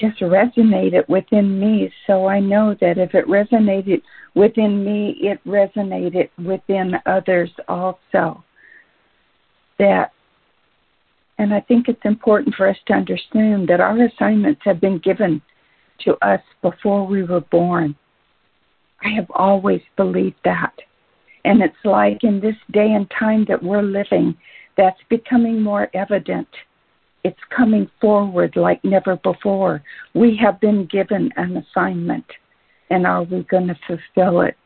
just 0.00 0.20
resonated 0.20 1.08
within 1.08 1.58
me, 1.58 1.92
so 2.06 2.26
I 2.26 2.40
know 2.40 2.76
that 2.80 2.98
if 2.98 3.14
it 3.14 3.26
resonated 3.26 4.02
within 4.34 4.84
me, 4.84 5.16
it 5.20 5.40
resonated 5.46 6.30
within 6.44 6.94
others 7.06 7.50
also. 7.68 8.44
That, 9.78 10.12
and 11.38 11.52
I 11.52 11.60
think 11.60 11.88
it's 11.88 12.04
important 12.04 12.54
for 12.54 12.68
us 12.68 12.76
to 12.86 12.94
understand 12.94 13.68
that 13.68 13.80
our 13.80 14.04
assignments 14.04 14.60
have 14.64 14.80
been 14.80 14.98
given 14.98 15.42
to 16.00 16.16
us 16.26 16.40
before 16.62 17.06
we 17.06 17.22
were 17.22 17.40
born. 17.40 17.96
I 19.04 19.10
have 19.10 19.30
always 19.30 19.82
believed 19.96 20.38
that. 20.44 20.74
And 21.44 21.62
it's 21.62 21.74
like 21.84 22.24
in 22.24 22.40
this 22.40 22.56
day 22.70 22.92
and 22.92 23.10
time 23.18 23.44
that 23.48 23.62
we're 23.62 23.82
living, 23.82 24.34
that's 24.76 25.00
becoming 25.08 25.60
more 25.60 25.88
evident. 25.94 26.48
It's 27.24 27.40
coming 27.56 27.90
forward 28.00 28.54
like 28.54 28.84
never 28.84 29.16
before. 29.16 29.82
We 30.14 30.38
have 30.42 30.60
been 30.60 30.86
given 30.86 31.30
an 31.36 31.56
assignment, 31.56 32.26
and 32.90 33.06
are 33.06 33.22
we 33.22 33.42
going 33.44 33.68
to 33.68 33.78
fulfill 33.86 34.42
it? 34.42 34.56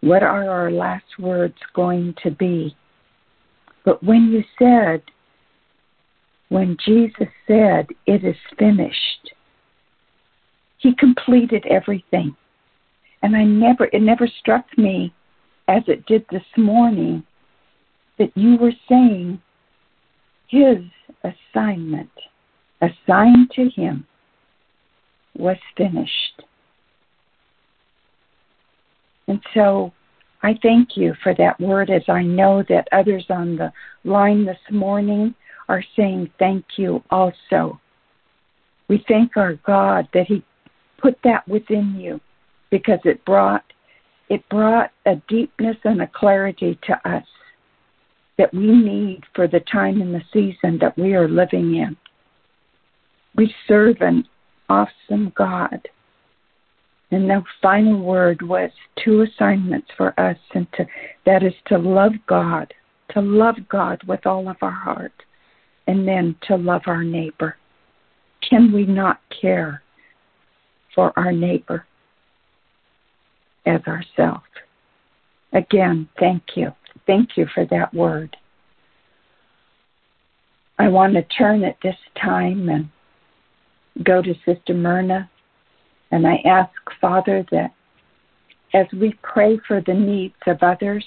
What 0.00 0.22
are 0.22 0.48
our 0.48 0.70
last 0.70 1.18
words 1.18 1.56
going 1.74 2.14
to 2.22 2.30
be? 2.30 2.74
But 3.84 4.02
when 4.02 4.32
you 4.32 4.42
said, 4.58 5.02
when 6.48 6.76
Jesus 6.84 7.28
said, 7.46 7.88
it 8.06 8.24
is 8.24 8.36
finished, 8.58 9.34
he 10.78 10.94
completed 10.94 11.64
everything. 11.68 12.34
And 13.22 13.36
I 13.36 13.44
never, 13.44 13.86
it 13.92 14.02
never 14.02 14.28
struck 14.40 14.66
me 14.78 15.12
as 15.68 15.82
it 15.86 16.06
did 16.06 16.24
this 16.30 16.44
morning 16.56 17.24
that 18.18 18.30
you 18.36 18.56
were 18.56 18.72
saying 18.88 19.40
his 20.48 20.78
assignment 21.24 22.10
assigned 22.80 23.50
to 23.52 23.68
him 23.70 24.06
was 25.36 25.56
finished. 25.76 26.42
And 29.28 29.40
so 29.54 29.92
I 30.42 30.58
thank 30.62 30.96
you 30.96 31.14
for 31.22 31.34
that 31.34 31.60
word 31.60 31.90
as 31.90 32.02
I 32.08 32.22
know 32.22 32.62
that 32.68 32.88
others 32.92 33.26
on 33.30 33.56
the 33.56 33.72
line 34.04 34.44
this 34.44 34.58
morning 34.70 35.34
are 35.68 35.82
saying 35.96 36.30
thank 36.38 36.64
you 36.76 37.02
also. 37.10 37.80
We 38.88 39.04
thank 39.08 39.36
our 39.36 39.54
God 39.66 40.08
that 40.14 40.26
He 40.26 40.44
put 40.98 41.18
that 41.24 41.46
within 41.48 41.96
you 41.98 42.20
because 42.70 43.00
it 43.04 43.24
brought 43.24 43.64
it 44.28 44.48
brought 44.48 44.90
a 45.06 45.16
deepness 45.28 45.76
and 45.84 46.02
a 46.02 46.06
clarity 46.06 46.78
to 46.82 47.08
us 47.08 47.26
that 48.38 48.52
we 48.52 48.66
need 48.66 49.22
for 49.34 49.48
the 49.48 49.60
time 49.60 50.00
and 50.00 50.14
the 50.14 50.22
season 50.32 50.78
that 50.80 50.96
we 50.98 51.14
are 51.14 51.28
living 51.28 51.76
in. 51.76 51.96
We 53.34 53.54
serve 53.66 53.96
an 54.00 54.26
awesome 54.68 55.32
God. 55.36 55.88
And 57.10 57.30
the 57.30 57.42
final 57.62 58.00
word 58.00 58.42
was 58.42 58.70
two 59.02 59.22
assignments 59.22 59.88
for 59.96 60.18
us, 60.18 60.36
and 60.54 60.66
to, 60.72 60.86
that 61.24 61.42
is 61.42 61.54
to 61.66 61.78
love 61.78 62.12
God, 62.26 62.72
to 63.10 63.20
love 63.20 63.56
God 63.68 64.02
with 64.06 64.26
all 64.26 64.48
of 64.48 64.56
our 64.60 64.70
heart, 64.70 65.12
and 65.86 66.06
then 66.06 66.34
to 66.48 66.56
love 66.56 66.82
our 66.86 67.04
neighbor. 67.04 67.56
Can 68.48 68.72
we 68.72 68.86
not 68.86 69.20
care 69.40 69.82
for 70.94 71.12
our 71.16 71.32
neighbor 71.32 71.86
as 73.66 73.80
ourselves? 73.86 74.44
Again, 75.52 76.08
thank 76.18 76.42
you. 76.56 76.72
Thank 77.06 77.36
you 77.36 77.46
for 77.54 77.64
that 77.66 77.94
word. 77.94 78.36
I 80.78 80.88
want 80.88 81.14
to 81.14 81.22
turn 81.22 81.64
at 81.64 81.78
this 81.82 81.96
time 82.20 82.68
and 82.68 82.88
go 84.04 84.20
to 84.20 84.34
Sister 84.44 84.74
Myrna, 84.74 85.30
and 86.10 86.26
I 86.26 86.36
ask, 86.44 86.70
Father, 87.00 87.46
that 87.50 87.72
as 88.74 88.86
we 88.92 89.18
pray 89.22 89.58
for 89.66 89.80
the 89.80 89.94
needs 89.94 90.34
of 90.46 90.58
others, 90.62 91.04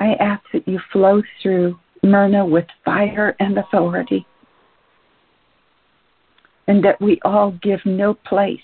I 0.00 0.14
ask 0.14 0.42
that 0.52 0.66
you 0.66 0.80
flow 0.92 1.22
through 1.40 1.78
Myrna 2.02 2.44
with 2.44 2.66
fire 2.84 3.36
and 3.38 3.56
authority, 3.58 4.26
and 6.66 6.84
that 6.84 7.00
we 7.00 7.20
all 7.24 7.52
give 7.62 7.80
no 7.84 8.14
place 8.14 8.60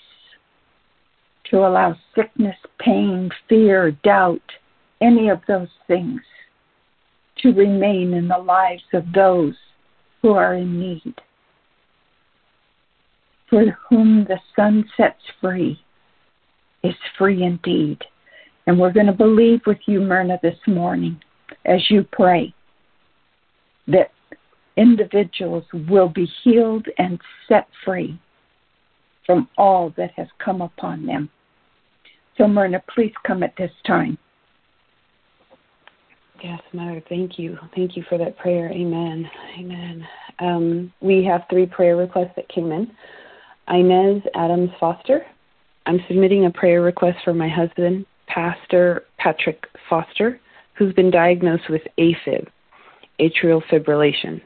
to 1.45 1.59
allow 1.59 1.95
sickness, 2.15 2.57
pain, 2.79 3.29
fear, 3.47 3.91
doubt, 4.03 4.41
any 5.01 5.29
of 5.29 5.41
those 5.47 5.69
things 5.87 6.21
to 7.39 7.51
remain 7.51 8.13
in 8.13 8.27
the 8.27 8.37
lives 8.37 8.83
of 8.93 9.03
those 9.13 9.55
who 10.21 10.31
are 10.31 10.55
in 10.55 10.79
need. 10.79 11.15
For 13.49 13.77
whom 13.89 14.25
the 14.25 14.39
Son 14.55 14.85
sets 14.95 15.21
free 15.41 15.79
is 16.83 16.95
free 17.17 17.43
indeed. 17.43 18.01
And 18.67 18.79
we're 18.79 18.93
going 18.93 19.07
to 19.07 19.13
believe 19.13 19.61
with 19.65 19.79
you, 19.87 19.99
Myrna, 19.99 20.39
this 20.41 20.57
morning 20.67 21.19
as 21.65 21.89
you 21.89 22.05
pray 22.11 22.53
that 23.87 24.11
individuals 24.77 25.65
will 25.89 26.09
be 26.09 26.31
healed 26.43 26.87
and 26.97 27.19
set 27.47 27.67
free 27.83 28.19
from 29.25 29.49
all 29.57 29.93
that 29.97 30.11
has 30.15 30.27
come 30.43 30.61
upon 30.61 31.05
them. 31.05 31.29
So, 32.37 32.47
Myrna, 32.47 32.81
please 32.93 33.13
come 33.25 33.43
at 33.43 33.55
this 33.57 33.71
time. 33.85 34.17
Yes, 36.43 36.59
Mother, 36.73 37.03
thank 37.07 37.37
you. 37.37 37.57
Thank 37.75 37.95
you 37.95 38.03
for 38.09 38.17
that 38.17 38.37
prayer. 38.37 38.71
Amen. 38.71 39.29
Amen. 39.59 40.07
Um, 40.39 40.93
we 40.99 41.23
have 41.25 41.41
three 41.49 41.67
prayer 41.67 41.95
requests 41.95 42.31
that 42.35 42.49
came 42.49 42.71
in. 42.71 42.91
Inez 43.69 44.23
Adams 44.35 44.71
Foster. 44.79 45.25
I'm 45.85 45.99
submitting 46.07 46.45
a 46.45 46.51
prayer 46.51 46.81
request 46.81 47.19
for 47.23 47.33
my 47.33 47.47
husband, 47.47 48.05
Pastor 48.27 49.03
Patrick 49.17 49.65
Foster, 49.89 50.39
who's 50.73 50.93
been 50.93 51.11
diagnosed 51.11 51.69
with 51.69 51.81
AFib, 51.99 52.47
atrial 53.19 53.61
fibrillation, 53.71 54.41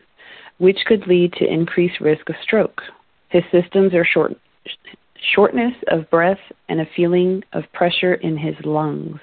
which 0.57 0.79
could 0.85 1.07
lead 1.07 1.33
to 1.33 1.45
increased 1.45 2.01
risk 2.01 2.29
of 2.29 2.35
stroke. 2.43 2.81
His 3.29 3.43
systems 3.51 3.93
are 3.93 4.05
short, 4.05 4.33
shortness 5.33 5.73
of 5.89 6.09
breath 6.09 6.39
and 6.67 6.81
a 6.81 6.89
feeling 6.95 7.43
of 7.53 7.63
pressure 7.73 8.15
in 8.15 8.37
his 8.37 8.55
lungs. 8.65 9.19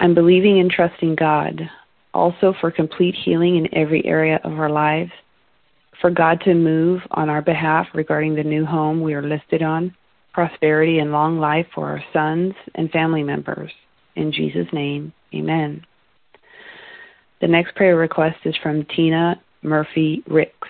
I'm 0.00 0.14
believing 0.14 0.60
and 0.60 0.70
trusting 0.70 1.14
God 1.14 1.68
also 2.14 2.54
for 2.60 2.70
complete 2.70 3.14
healing 3.14 3.56
in 3.56 3.74
every 3.74 4.04
area 4.06 4.40
of 4.44 4.52
our 4.52 4.70
lives, 4.70 5.10
for 6.00 6.10
God 6.10 6.40
to 6.44 6.54
move 6.54 7.02
on 7.10 7.28
our 7.28 7.42
behalf 7.42 7.88
regarding 7.92 8.34
the 8.34 8.42
new 8.42 8.64
home 8.64 9.02
we 9.02 9.14
are 9.14 9.22
listed 9.22 9.62
on, 9.62 9.94
prosperity 10.32 10.98
and 10.98 11.12
long 11.12 11.38
life 11.38 11.66
for 11.74 11.88
our 11.88 12.02
sons 12.12 12.54
and 12.76 12.90
family 12.90 13.22
members. 13.22 13.70
In 14.16 14.32
Jesus' 14.32 14.72
name, 14.72 15.12
amen. 15.34 15.84
The 17.40 17.48
next 17.48 17.74
prayer 17.74 17.96
request 17.96 18.38
is 18.44 18.54
from 18.62 18.86
Tina 18.96 19.40
Murphy 19.62 20.22
Ricks. 20.28 20.68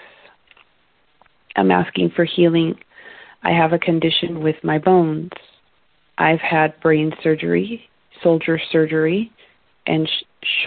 I'm 1.57 1.71
asking 1.71 2.11
for 2.17 2.25
healing. 2.25 2.75
I 3.43 3.53
have 3.53 3.73
a 3.73 3.79
condition 3.79 4.43
with 4.43 4.57
my 4.65 4.79
bones. 4.79 5.31
I've 6.19 6.41
had 6.41 6.81
brain 6.81 7.13
surgery 7.23 7.89
soldier 8.25 8.59
surgery 8.73 9.31
and 9.87 10.09
sh- 10.43 10.67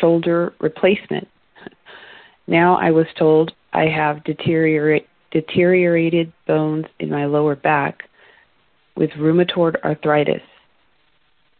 shoulder 0.00 0.54
replacement. 0.60 1.28
Now 2.48 2.76
I 2.76 2.90
was 2.90 3.06
told 3.16 3.52
I 3.72 3.84
have 3.84 4.24
deteriorate, 4.24 5.06
deteriorated 5.30 6.32
bones 6.46 6.86
in 6.98 7.08
my 7.10 7.26
lower 7.26 7.54
back 7.54 8.02
with 8.96 9.10
rheumatoid 9.10 9.76
arthritis. 9.84 10.42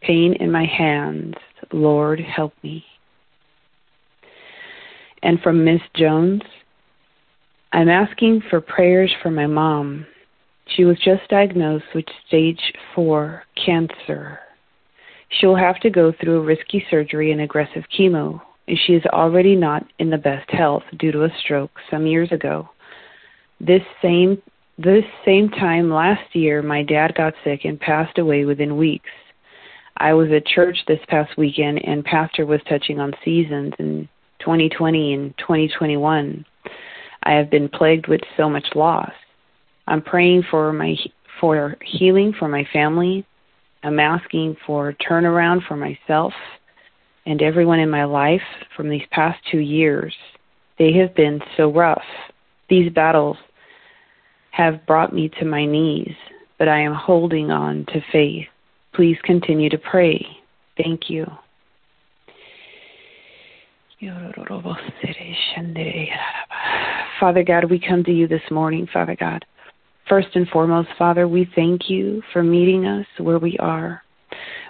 Pain 0.00 0.34
in 0.40 0.50
my 0.50 0.66
hands. 0.66 1.34
Lord, 1.72 2.18
help 2.18 2.52
me. 2.62 2.84
And 5.22 5.40
from 5.40 5.64
Miss 5.64 5.80
Jones, 5.94 6.42
I'm 7.72 7.88
asking 7.88 8.42
for 8.50 8.60
prayers 8.60 9.12
for 9.22 9.30
my 9.30 9.46
mom. 9.46 10.06
She 10.76 10.84
was 10.84 10.98
just 10.98 11.28
diagnosed 11.28 11.84
with 11.94 12.04
stage 12.26 12.60
4 12.94 13.44
cancer. 13.64 14.40
She 15.38 15.46
will 15.46 15.56
have 15.56 15.80
to 15.80 15.90
go 15.90 16.12
through 16.12 16.38
a 16.38 16.44
risky 16.44 16.84
surgery 16.90 17.32
and 17.32 17.40
aggressive 17.40 17.84
chemo, 17.96 18.40
and 18.68 18.78
she 18.86 18.92
is 18.92 19.04
already 19.06 19.56
not 19.56 19.84
in 19.98 20.10
the 20.10 20.18
best 20.18 20.50
health 20.50 20.82
due 20.98 21.12
to 21.12 21.24
a 21.24 21.36
stroke 21.40 21.72
some 21.90 22.06
years 22.06 22.30
ago. 22.32 22.68
This 23.60 23.82
same 24.00 24.40
this 24.78 25.04
same 25.24 25.48
time 25.50 25.90
last 25.90 26.34
year, 26.34 26.62
my 26.62 26.82
dad 26.82 27.14
got 27.14 27.34
sick 27.44 27.64
and 27.64 27.78
passed 27.78 28.18
away 28.18 28.44
within 28.44 28.76
weeks. 28.76 29.10
I 29.98 30.14
was 30.14 30.30
at 30.32 30.46
church 30.46 30.78
this 30.88 30.98
past 31.08 31.36
weekend, 31.36 31.84
and 31.84 32.04
Pastor 32.04 32.46
was 32.46 32.60
touching 32.68 32.98
on 32.98 33.12
seasons 33.24 33.74
in 33.78 34.08
2020 34.40 35.12
and 35.12 35.38
2021. 35.38 36.44
I 37.22 37.32
have 37.32 37.50
been 37.50 37.68
plagued 37.68 38.08
with 38.08 38.22
so 38.36 38.48
much 38.48 38.66
loss. 38.74 39.12
I'm 39.86 40.02
praying 40.02 40.44
for 40.50 40.72
my 40.72 40.96
for 41.40 41.76
healing 41.84 42.32
for 42.38 42.48
my 42.48 42.66
family, 42.72 43.26
I'm 43.82 43.98
asking 43.98 44.56
for 44.66 44.94
turnaround 45.08 45.66
for 45.66 45.76
myself 45.76 46.32
and 47.26 47.42
everyone 47.42 47.78
in 47.78 47.90
my 47.90 48.04
life 48.04 48.42
from 48.76 48.88
these 48.88 49.02
past 49.10 49.38
two 49.50 49.58
years. 49.58 50.14
They 50.78 50.92
have 50.94 51.14
been 51.14 51.40
so 51.56 51.72
rough. 51.72 52.02
These 52.68 52.92
battles 52.92 53.36
have 54.50 54.86
brought 54.86 55.12
me 55.12 55.30
to 55.40 55.44
my 55.44 55.64
knees, 55.64 56.14
but 56.58 56.68
I 56.68 56.80
am 56.80 56.94
holding 56.94 57.50
on 57.50 57.86
to 57.86 58.00
faith. 58.12 58.46
Please 58.94 59.16
continue 59.24 59.70
to 59.70 59.78
pray. 59.78 60.24
Thank 60.76 61.08
you. 61.08 61.26
Father 67.20 67.44
God, 67.44 67.70
we 67.70 67.78
come 67.78 68.02
to 68.04 68.12
you 68.12 68.26
this 68.26 68.42
morning, 68.50 68.88
Father 68.92 69.16
God. 69.18 69.44
First 70.12 70.28
and 70.34 70.46
foremost, 70.48 70.90
Father, 70.98 71.26
we 71.26 71.50
thank 71.54 71.88
you 71.88 72.22
for 72.34 72.42
meeting 72.42 72.84
us 72.84 73.06
where 73.16 73.38
we 73.38 73.56
are. 73.56 74.02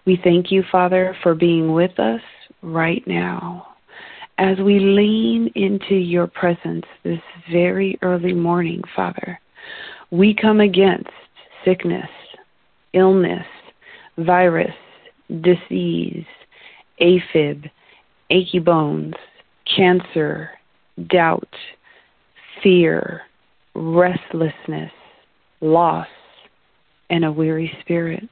We 0.06 0.16
thank 0.22 0.52
you, 0.52 0.62
Father, 0.70 1.16
for 1.20 1.34
being 1.34 1.72
with 1.72 1.98
us 1.98 2.20
right 2.62 3.02
now 3.08 3.66
as 4.38 4.56
we 4.58 4.78
lean 4.78 5.50
into 5.56 5.96
your 5.96 6.28
presence 6.28 6.84
this 7.02 7.18
very 7.50 7.98
early 8.02 8.32
morning, 8.32 8.82
Father. 8.94 9.40
We 10.12 10.32
come 10.32 10.60
against 10.60 11.10
sickness, 11.64 12.08
illness, 12.92 13.46
virus, 14.18 14.76
disease, 15.40 16.24
AFib, 17.00 17.68
achy 18.30 18.60
bones, 18.60 19.14
cancer, 19.76 20.50
doubt, 21.08 21.52
fear, 22.62 23.22
restlessness, 23.74 24.92
loss, 25.62 26.08
and 27.08 27.24
a 27.24 27.32
weary 27.32 27.72
spirit. 27.80 28.24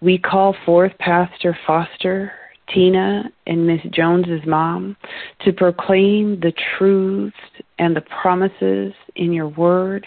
We 0.00 0.18
call 0.18 0.54
forth 0.64 0.92
Pastor 0.98 1.56
Foster 1.66 2.32
Tina 2.72 3.24
and 3.46 3.66
Miss 3.66 3.80
Jones's 3.90 4.46
mom, 4.46 4.96
to 5.44 5.52
proclaim 5.52 6.40
the 6.40 6.52
truths 6.76 7.36
and 7.78 7.94
the 7.94 8.02
promises 8.22 8.92
in 9.16 9.32
your 9.32 9.48
word 9.48 10.06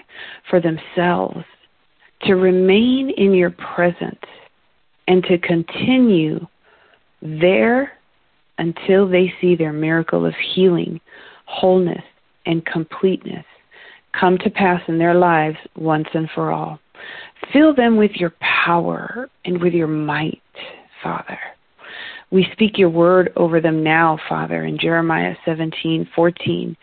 for 0.50 0.60
themselves, 0.60 1.45
to 2.23 2.34
remain 2.34 3.12
in 3.12 3.34
your 3.34 3.52
presence, 3.52 4.19
and 5.08 5.23
to 5.26 5.38
continue 5.38 6.45
there 7.21 7.91
until 8.58 9.08
they 9.08 9.32
see 9.39 9.56
their 9.56 9.73
miracle 9.73 10.26
of 10.26 10.34
healing, 10.54 11.00
wholeness, 11.45 12.04
and 12.45 12.65
completeness 12.65 13.45
come 14.19 14.38
to 14.39 14.49
pass 14.49 14.82
in 14.88 14.97
their 14.97 15.15
lives 15.15 15.58
once 15.75 16.08
and 16.13 16.30
for 16.34 16.51
all. 16.51 16.80
Fill 17.53 17.73
them 17.73 17.97
with 17.97 18.12
your 18.15 18.34
power 18.65 19.30
and 19.45 19.62
with 19.62 19.73
your 19.73 19.88
might, 19.88 20.41
Father. 21.03 21.39
We 22.32 22.47
speak 22.51 22.77
your 22.77 22.89
word 22.89 23.32
over 23.36 23.62
them 23.62 23.84
now, 23.84 24.19
Father, 24.27 24.65
in 24.65 24.77
Jeremiah 24.77 25.36
17:14. 25.45 26.75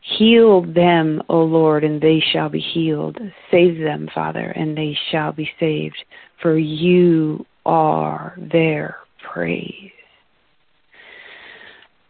Heal 0.00 0.62
them, 0.62 1.22
O 1.28 1.42
Lord, 1.42 1.84
and 1.84 2.00
they 2.00 2.20
shall 2.32 2.48
be 2.48 2.60
healed. 2.60 3.18
Save 3.50 3.78
them, 3.78 4.08
Father, 4.14 4.50
and 4.56 4.76
they 4.76 4.96
shall 5.10 5.32
be 5.32 5.50
saved, 5.60 6.02
for 6.40 6.56
you 6.56 7.44
are 7.66 8.34
their 8.38 8.96
praise. 9.22 9.90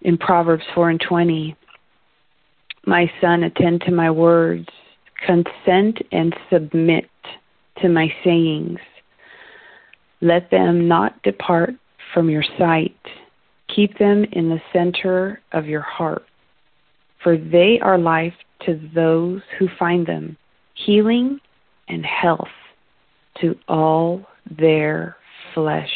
In 0.03 0.17
Proverbs 0.17 0.63
4 0.75 0.91
and 0.91 1.01
20, 1.01 1.57
my 2.89 3.11
son, 3.21 3.45
attend 3.45 3.83
to 3.83 3.93
my 3.93 4.11
words, 4.11 4.69
consent 5.25 5.99
and 6.11 6.35
submit 6.51 7.09
to 7.83 7.89
my 7.89 8.09
sayings. 8.25 8.79
Let 10.21 10.51
them 10.51 10.89
not 10.89 11.23
depart 11.23 11.75
from 12.13 12.31
your 12.31 12.45
sight. 12.59 12.97
Keep 13.75 13.99
them 13.99 14.25
in 14.33 14.49
the 14.49 14.61
center 14.73 15.41
of 15.53 15.67
your 15.67 15.83
heart, 15.83 16.25
for 17.23 17.37
they 17.37 17.79
are 17.83 17.99
life 17.99 18.35
to 18.65 18.81
those 18.95 19.43
who 19.59 19.69
find 19.79 20.07
them, 20.07 20.37
healing 20.75 21.39
and 21.89 22.05
health 22.05 22.49
to 23.41 23.55
all 23.69 24.27
their 24.59 25.17
flesh. 25.55 25.91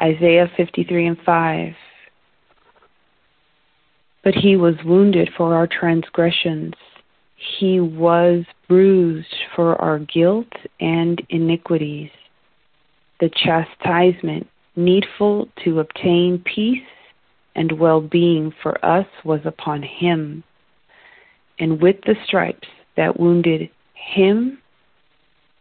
Isaiah 0.00 0.50
53 0.56 1.06
and 1.06 1.18
5. 1.24 1.72
But 4.22 4.34
he 4.34 4.56
was 4.56 4.74
wounded 4.84 5.30
for 5.36 5.54
our 5.54 5.66
transgressions, 5.66 6.74
he 7.58 7.80
was 7.80 8.44
bruised 8.68 9.34
for 9.56 9.80
our 9.80 9.98
guilt 9.98 10.52
and 10.78 11.22
iniquities 11.30 12.10
the 13.20 13.30
chastisement 13.30 14.48
needful 14.76 15.48
to 15.64 15.80
obtain 15.80 16.42
peace 16.44 16.82
and 17.54 17.78
well 17.78 18.00
being 18.00 18.52
for 18.62 18.82
us 18.84 19.06
was 19.24 19.40
upon 19.44 19.82
him. 19.82 20.42
And 21.58 21.80
with 21.80 21.96
the 22.06 22.16
stripes 22.26 22.68
that 22.96 23.20
wounded 23.20 23.68
him, 23.94 24.58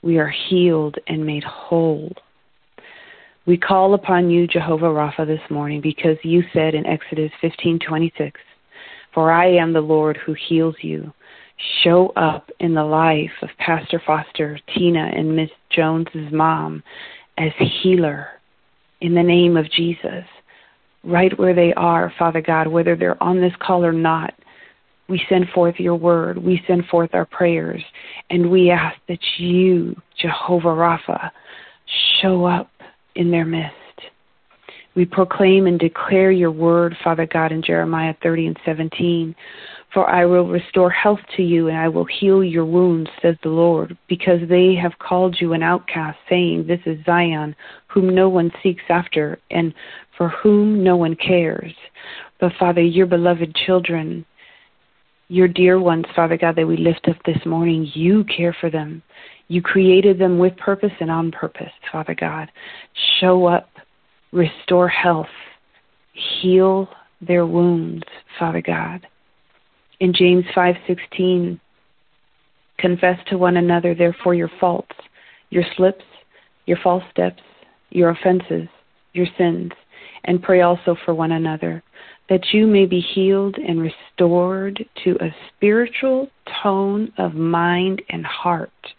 we 0.01 0.17
are 0.17 0.33
healed 0.49 0.97
and 1.07 1.25
made 1.25 1.43
whole. 1.43 2.13
We 3.45 3.57
call 3.57 3.93
upon 3.93 4.29
you, 4.29 4.47
Jehovah 4.47 4.85
Rapha, 4.85 5.27
this 5.27 5.41
morning 5.49 5.81
because 5.81 6.17
you 6.23 6.43
said 6.53 6.75
in 6.75 6.85
Exodus 6.85 7.31
15:26, 7.43 8.33
"For 9.11 9.31
I 9.31 9.47
am 9.47 9.73
the 9.73 9.81
Lord 9.81 10.17
who 10.17 10.33
heals 10.33 10.75
you." 10.81 11.13
Show 11.83 12.13
up 12.15 12.49
in 12.59 12.73
the 12.73 12.85
life 12.85 13.33
of 13.41 13.49
Pastor 13.57 13.99
Foster, 13.99 14.57
Tina, 14.73 15.11
and 15.13 15.35
Miss 15.35 15.49
Jones's 15.69 16.31
mom 16.31 16.81
as 17.37 17.51
healer 17.57 18.27
in 19.01 19.13
the 19.13 19.23
name 19.23 19.57
of 19.57 19.69
Jesus, 19.71 20.25
right 21.03 21.37
where 21.37 21.53
they 21.53 21.73
are, 21.73 22.13
Father 22.17 22.41
God, 22.41 22.67
whether 22.67 22.95
they're 22.95 23.21
on 23.21 23.41
this 23.41 23.55
call 23.59 23.85
or 23.85 23.91
not. 23.91 24.33
We 25.07 25.21
send 25.27 25.49
forth 25.49 25.79
your 25.79 25.95
word. 25.95 26.37
We 26.37 26.63
send 26.67 26.85
forth 26.85 27.09
our 27.13 27.25
prayers. 27.25 27.83
And 28.29 28.51
we 28.51 28.69
ask 28.69 28.97
that 29.07 29.19
you, 29.37 29.99
Jehovah 30.17 30.67
Rapha, 30.69 31.31
show 32.21 32.45
up 32.45 32.69
in 33.15 33.31
their 33.31 33.45
midst. 33.45 33.75
We 34.99 35.05
proclaim 35.05 35.65
and 35.65 35.79
declare 35.79 36.29
your 36.29 36.51
word, 36.51 36.93
Father 37.01 37.25
God, 37.25 37.53
in 37.53 37.61
Jeremiah 37.61 38.13
30 38.21 38.47
and 38.47 38.59
17. 38.65 39.33
For 39.93 40.09
I 40.09 40.25
will 40.25 40.45
restore 40.45 40.89
health 40.89 41.21
to 41.37 41.41
you, 41.41 41.69
and 41.69 41.77
I 41.77 41.87
will 41.87 42.03
heal 42.03 42.43
your 42.43 42.65
wounds, 42.65 43.09
says 43.21 43.37
the 43.41 43.47
Lord, 43.47 43.97
because 44.09 44.41
they 44.49 44.75
have 44.75 44.99
called 44.99 45.37
you 45.39 45.53
an 45.53 45.63
outcast, 45.63 46.17
saying, 46.27 46.67
This 46.67 46.81
is 46.85 46.99
Zion, 47.05 47.55
whom 47.87 48.13
no 48.13 48.27
one 48.27 48.51
seeks 48.61 48.83
after, 48.89 49.39
and 49.49 49.73
for 50.17 50.27
whom 50.27 50.83
no 50.83 50.97
one 50.97 51.15
cares. 51.15 51.73
But, 52.41 52.51
Father, 52.59 52.81
your 52.81 53.05
beloved 53.05 53.55
children, 53.55 54.25
your 55.29 55.47
dear 55.47 55.79
ones, 55.79 56.07
Father 56.13 56.35
God, 56.35 56.57
that 56.57 56.67
we 56.67 56.75
lift 56.75 57.07
up 57.07 57.23
this 57.25 57.45
morning, 57.45 57.89
you 57.93 58.25
care 58.25 58.53
for 58.59 58.69
them. 58.69 59.01
You 59.47 59.61
created 59.61 60.19
them 60.19 60.39
with 60.39 60.57
purpose 60.57 60.91
and 60.99 61.09
on 61.09 61.31
purpose, 61.31 61.71
Father 61.89 62.15
God. 62.19 62.51
Show 63.21 63.45
up, 63.45 63.69
restore 64.31 64.87
health, 64.87 65.27
heal 66.13 66.89
their 67.21 67.45
wounds, 67.45 68.03
Father 68.37 68.61
God 68.61 69.05
in 69.99 70.13
James 70.13 70.45
5:16, 70.55 71.59
confess 72.77 73.19
to 73.25 73.37
one 73.37 73.57
another 73.57 73.93
therefore 73.93 74.33
your 74.33 74.51
faults, 74.59 74.95
your 75.49 75.63
slips, 75.75 76.05
your 76.65 76.77
false 76.77 77.03
steps, 77.11 77.43
your 77.89 78.09
offenses, 78.09 78.69
your 79.13 79.27
sins, 79.37 79.71
and 80.25 80.43
pray 80.43 80.61
also 80.61 80.95
for 80.95 81.13
one 81.13 81.31
another 81.31 81.83
that 82.29 82.53
you 82.53 82.67
may 82.67 82.85
be 82.85 82.99
healed 82.99 83.57
and 83.57 83.81
restored 83.81 84.85
to 85.03 85.17
a 85.19 85.35
spiritual 85.47 86.29
tone 86.61 87.11
of 87.17 87.33
mind 87.33 88.01
and 88.09 88.23
heart. 88.23 88.93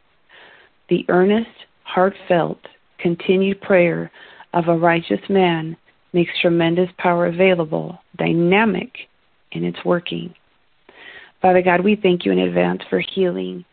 The 0.89 1.05
earnest, 1.09 1.67
heartfelt, 1.85 2.59
continued 2.99 3.61
prayer 3.61 4.11
of 4.53 4.69
a 4.69 4.77
righteous 4.77 5.21
man 5.29 5.77
makes 6.13 6.33
tremendous 6.41 6.91
power 6.99 7.27
available, 7.27 7.99
dynamic 8.17 8.91
in 9.53 9.65
its 9.65 9.79
working. 9.85 10.35
Father 11.41 11.63
God, 11.63 11.83
we 11.83 11.97
thank 11.97 12.25
you 12.25 12.33
in 12.33 12.39
advance 12.41 12.83
for 12.91 13.01
healing, 13.01 13.65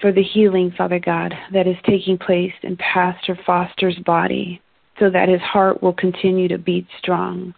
for 0.00 0.12
the 0.12 0.22
healing, 0.22 0.72
Father 0.76 1.00
God, 1.00 1.34
that 1.52 1.66
is 1.66 1.76
taking 1.84 2.18
place 2.18 2.52
in 2.62 2.76
Pastor 2.76 3.38
Foster's 3.44 3.98
body 4.04 4.60
so 4.98 5.10
that 5.10 5.28
his 5.28 5.40
heart 5.40 5.82
will 5.82 5.92
continue 5.92 6.48
to 6.48 6.58
beat 6.58 6.86
strong 6.98 7.54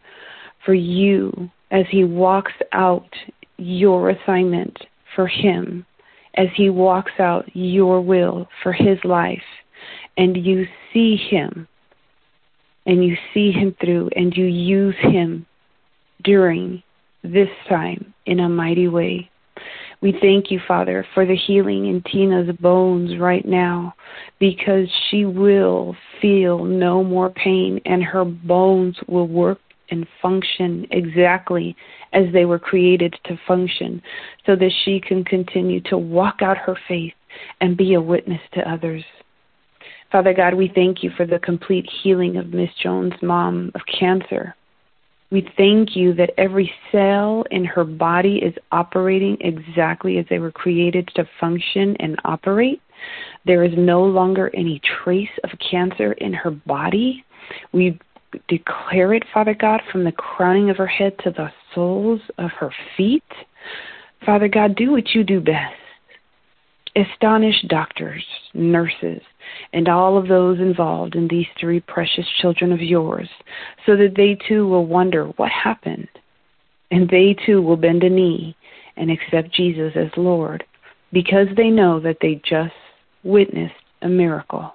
for 0.64 0.74
you 0.74 1.50
as 1.70 1.84
he 1.90 2.04
walks 2.04 2.52
out 2.72 3.08
your 3.56 4.10
assignment 4.10 4.76
for 5.14 5.26
him, 5.26 5.84
as 6.34 6.48
he 6.54 6.70
walks 6.70 7.12
out 7.18 7.44
your 7.54 8.00
will 8.00 8.48
for 8.62 8.72
his 8.72 8.98
life, 9.04 9.42
and 10.16 10.36
you 10.36 10.66
see 10.92 11.16
him 11.16 11.66
and 12.90 13.04
you 13.04 13.16
see 13.32 13.52
him 13.52 13.72
through 13.80 14.10
and 14.16 14.36
you 14.36 14.46
use 14.46 14.96
him 14.98 15.46
during 16.24 16.82
this 17.22 17.48
time 17.68 18.12
in 18.26 18.40
a 18.40 18.48
mighty 18.48 18.88
way. 18.88 19.30
We 20.00 20.18
thank 20.20 20.50
you, 20.50 20.60
Father, 20.66 21.06
for 21.14 21.24
the 21.24 21.36
healing 21.36 21.86
in 21.86 22.02
Tina's 22.02 22.50
bones 22.56 23.16
right 23.16 23.46
now 23.46 23.94
because 24.40 24.88
she 25.08 25.24
will 25.24 25.94
feel 26.20 26.64
no 26.64 27.04
more 27.04 27.30
pain 27.30 27.80
and 27.84 28.02
her 28.02 28.24
bones 28.24 28.96
will 29.06 29.28
work 29.28 29.60
and 29.92 30.04
function 30.20 30.84
exactly 30.90 31.76
as 32.12 32.24
they 32.32 32.44
were 32.44 32.58
created 32.58 33.14
to 33.26 33.38
function 33.46 34.02
so 34.46 34.56
that 34.56 34.72
she 34.84 35.00
can 35.00 35.22
continue 35.22 35.80
to 35.82 35.96
walk 35.96 36.42
out 36.42 36.58
her 36.58 36.76
faith 36.88 37.14
and 37.60 37.76
be 37.76 37.94
a 37.94 38.00
witness 38.00 38.40
to 38.54 38.68
others. 38.68 39.04
Father 40.12 40.34
God, 40.34 40.54
we 40.54 40.70
thank 40.74 41.04
you 41.04 41.10
for 41.16 41.24
the 41.24 41.38
complete 41.38 41.88
healing 42.02 42.36
of 42.36 42.52
Miss 42.52 42.70
Jones' 42.82 43.12
mom 43.22 43.70
of 43.76 43.82
cancer. 43.98 44.56
We 45.30 45.48
thank 45.56 45.94
you 45.94 46.12
that 46.14 46.32
every 46.36 46.72
cell 46.90 47.44
in 47.52 47.64
her 47.64 47.84
body 47.84 48.38
is 48.38 48.54
operating 48.72 49.36
exactly 49.40 50.18
as 50.18 50.26
they 50.28 50.40
were 50.40 50.50
created 50.50 51.08
to 51.14 51.28
function 51.38 51.96
and 52.00 52.16
operate. 52.24 52.82
There 53.46 53.62
is 53.62 53.72
no 53.76 54.02
longer 54.02 54.50
any 54.52 54.80
trace 55.04 55.30
of 55.44 55.50
cancer 55.70 56.14
in 56.14 56.32
her 56.32 56.50
body. 56.50 57.24
We 57.72 57.96
declare 58.48 59.14
it, 59.14 59.22
Father 59.32 59.54
God, 59.54 59.80
from 59.92 60.02
the 60.02 60.12
crowning 60.12 60.70
of 60.70 60.76
her 60.76 60.86
head 60.88 61.16
to 61.22 61.30
the 61.30 61.52
soles 61.72 62.20
of 62.38 62.50
her 62.58 62.72
feet. 62.96 63.22
Father 64.26 64.48
God, 64.48 64.74
do 64.74 64.90
what 64.90 65.14
you 65.14 65.22
do 65.22 65.40
best. 65.40 65.76
Astonish 66.96 67.62
doctors, 67.68 68.24
nurses, 68.52 69.22
and 69.72 69.88
all 69.88 70.16
of 70.16 70.28
those 70.28 70.58
involved 70.58 71.14
in 71.14 71.28
these 71.28 71.46
three 71.58 71.80
precious 71.80 72.26
children 72.40 72.72
of 72.72 72.80
yours, 72.80 73.28
so 73.86 73.96
that 73.96 74.14
they 74.16 74.36
too 74.48 74.66
will 74.66 74.86
wonder 74.86 75.26
what 75.36 75.50
happened, 75.50 76.08
and 76.90 77.08
they 77.08 77.36
too 77.46 77.62
will 77.62 77.76
bend 77.76 78.02
a 78.02 78.10
knee 78.10 78.56
and 78.96 79.10
accept 79.10 79.52
Jesus 79.52 79.92
as 79.96 80.10
Lord, 80.16 80.64
because 81.12 81.48
they 81.56 81.70
know 81.70 82.00
that 82.00 82.18
they 82.20 82.40
just 82.44 82.74
witnessed 83.24 83.74
a 84.02 84.08
miracle. 84.08 84.74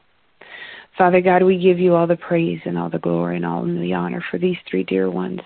Father 0.98 1.20
God, 1.20 1.44
we 1.44 1.58
give 1.58 1.78
you 1.78 1.94
all 1.94 2.08
the 2.08 2.16
praise 2.16 2.62
and 2.66 2.78
all 2.78 2.90
the 2.90 3.00
glory 3.00 3.36
and 3.36 3.46
all 3.46 3.66
the 3.66 3.94
honor 3.94 4.24
for 4.32 4.38
these 4.38 4.58
three 4.70 4.84
dear 4.84 5.10
ones 5.10 5.42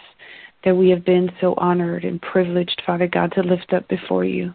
that 0.64 0.76
we 0.76 0.90
have 0.90 1.06
been 1.06 1.32
so 1.40 1.54
honored 1.58 2.04
and 2.04 2.22
privileged, 2.22 2.82
Father 2.86 3.08
God, 3.08 3.32
to 3.32 3.42
lift 3.42 3.74
up 3.74 3.88
before 3.88 4.26
you. 4.26 4.54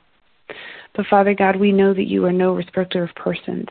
But 0.95 1.07
Father 1.07 1.35
God, 1.35 1.57
we 1.57 1.73
know 1.73 1.95
that 1.95 2.09
you 2.09 2.25
are 2.27 2.33
no 2.33 2.55
respecter 2.55 3.03
of 3.03 3.15
persons. 3.17 3.69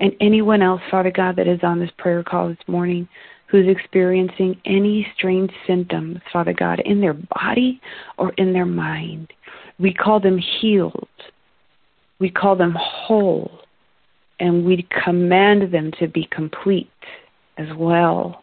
And 0.00 0.12
anyone 0.20 0.62
else, 0.62 0.80
Father 0.90 1.10
God, 1.10 1.36
that 1.36 1.48
is 1.48 1.60
on 1.62 1.80
this 1.80 1.90
prayer 1.98 2.22
call 2.22 2.48
this 2.48 2.58
morning 2.66 3.08
who's 3.48 3.68
experiencing 3.68 4.60
any 4.64 5.06
strange 5.16 5.50
symptoms, 5.66 6.18
Father 6.32 6.52
God, 6.52 6.80
in 6.80 7.00
their 7.00 7.14
body 7.14 7.80
or 8.18 8.32
in 8.32 8.52
their 8.52 8.66
mind, 8.66 9.32
we 9.78 9.94
call 9.94 10.20
them 10.20 10.38
healed. 10.38 11.08
We 12.18 12.30
call 12.30 12.56
them 12.56 12.74
whole. 12.78 13.60
And 14.40 14.66
we 14.66 14.86
command 15.04 15.72
them 15.72 15.92
to 15.98 16.08
be 16.08 16.28
complete 16.30 16.90
as 17.56 17.68
well. 17.76 18.42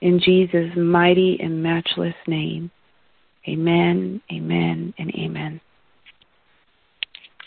In 0.00 0.20
Jesus' 0.20 0.74
mighty 0.76 1.38
and 1.40 1.62
matchless 1.62 2.14
name. 2.26 2.70
Amen, 3.46 4.22
amen, 4.32 4.94
and 4.98 5.10
amen. 5.14 5.60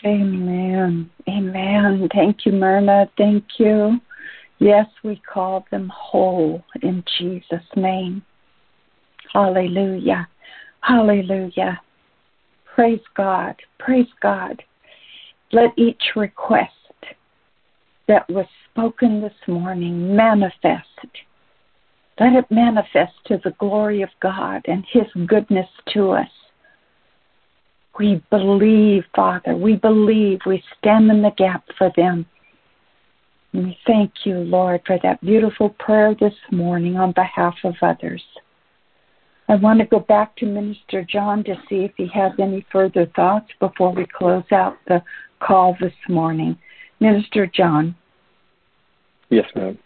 Amen. 0.04 1.10
Amen. 1.28 2.08
Thank 2.14 2.46
you, 2.46 2.52
Myrna. 2.52 3.10
Thank 3.16 3.44
you. 3.58 4.00
Yes, 4.60 4.86
we 5.02 5.20
call 5.32 5.64
them 5.70 5.90
whole 5.94 6.62
in 6.82 7.04
Jesus' 7.18 7.60
name. 7.76 8.22
Hallelujah. 9.32 10.28
Hallelujah. 10.80 11.80
Praise 12.74 13.00
God. 13.16 13.56
Praise 13.78 14.08
God. 14.20 14.62
Let 15.52 15.70
each 15.76 16.02
request 16.16 16.72
that 18.06 18.28
was 18.28 18.46
spoken 18.70 19.20
this 19.20 19.32
morning 19.46 20.14
manifest. 20.14 20.86
Let 22.20 22.32
it 22.34 22.50
manifest 22.50 23.12
to 23.26 23.40
the 23.42 23.54
glory 23.58 24.02
of 24.02 24.10
God 24.20 24.62
and 24.66 24.84
His 24.90 25.06
goodness 25.26 25.68
to 25.94 26.10
us. 26.10 26.28
We 27.98 28.22
believe, 28.30 29.04
Father. 29.14 29.56
We 29.56 29.76
believe. 29.76 30.40
We 30.46 30.62
stand 30.78 31.10
in 31.10 31.22
the 31.22 31.32
gap 31.36 31.64
for 31.76 31.90
them. 31.96 32.26
And 33.52 33.66
we 33.66 33.78
thank 33.86 34.12
you, 34.24 34.38
Lord, 34.38 34.82
for 34.86 34.98
that 35.02 35.20
beautiful 35.20 35.70
prayer 35.70 36.14
this 36.18 36.34
morning 36.52 36.96
on 36.96 37.12
behalf 37.12 37.54
of 37.64 37.74
others. 37.82 38.22
I 39.48 39.56
want 39.56 39.80
to 39.80 39.86
go 39.86 40.00
back 40.00 40.36
to 40.36 40.46
Minister 40.46 41.02
John 41.02 41.42
to 41.44 41.54
see 41.68 41.76
if 41.76 41.92
he 41.96 42.06
has 42.08 42.32
any 42.38 42.66
further 42.70 43.06
thoughts 43.16 43.48
before 43.58 43.92
we 43.92 44.06
close 44.06 44.44
out 44.52 44.76
the 44.86 45.02
call 45.40 45.74
this 45.80 45.94
morning. 46.08 46.58
Minister 47.00 47.46
John. 47.46 47.96
Yes, 49.30 49.46
ma'am. 49.56 49.78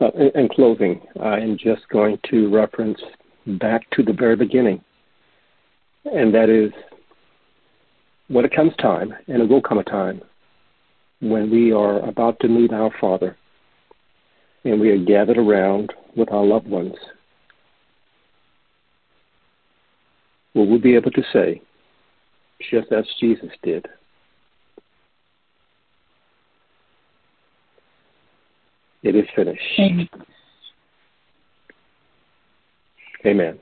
Uh, 0.00 0.10
in, 0.14 0.30
in 0.34 0.48
closing, 0.48 1.02
I 1.20 1.38
am 1.38 1.58
just 1.58 1.86
going 1.90 2.18
to 2.30 2.48
reference 2.48 2.98
back 3.46 3.88
to 3.90 4.02
the 4.02 4.14
very 4.14 4.36
beginning, 4.36 4.82
and 6.06 6.32
that 6.34 6.48
is 6.48 6.72
when 8.30 8.44
it 8.44 8.54
comes 8.54 8.72
time, 8.76 9.12
and 9.26 9.42
it 9.42 9.48
will 9.48 9.60
come 9.60 9.78
a 9.78 9.84
time, 9.84 10.22
when 11.20 11.50
we 11.50 11.72
are 11.72 11.98
about 12.08 12.38
to 12.40 12.48
meet 12.48 12.72
our 12.72 12.90
Father 13.00 13.36
and 14.64 14.80
we 14.80 14.88
are 14.90 15.04
gathered 15.04 15.36
around 15.36 15.92
with 16.16 16.30
our 16.30 16.44
loved 16.44 16.68
ones, 16.68 16.94
will 20.54 20.68
we 20.68 20.78
be 20.78 20.94
able 20.94 21.10
to 21.10 21.22
say, 21.32 21.60
just 22.70 22.92
as 22.92 23.04
Jesus 23.18 23.50
did, 23.64 23.88
it 29.02 29.16
is 29.16 29.26
finished? 29.34 29.60
Amen. 29.80 30.08
Amen. 33.26 33.58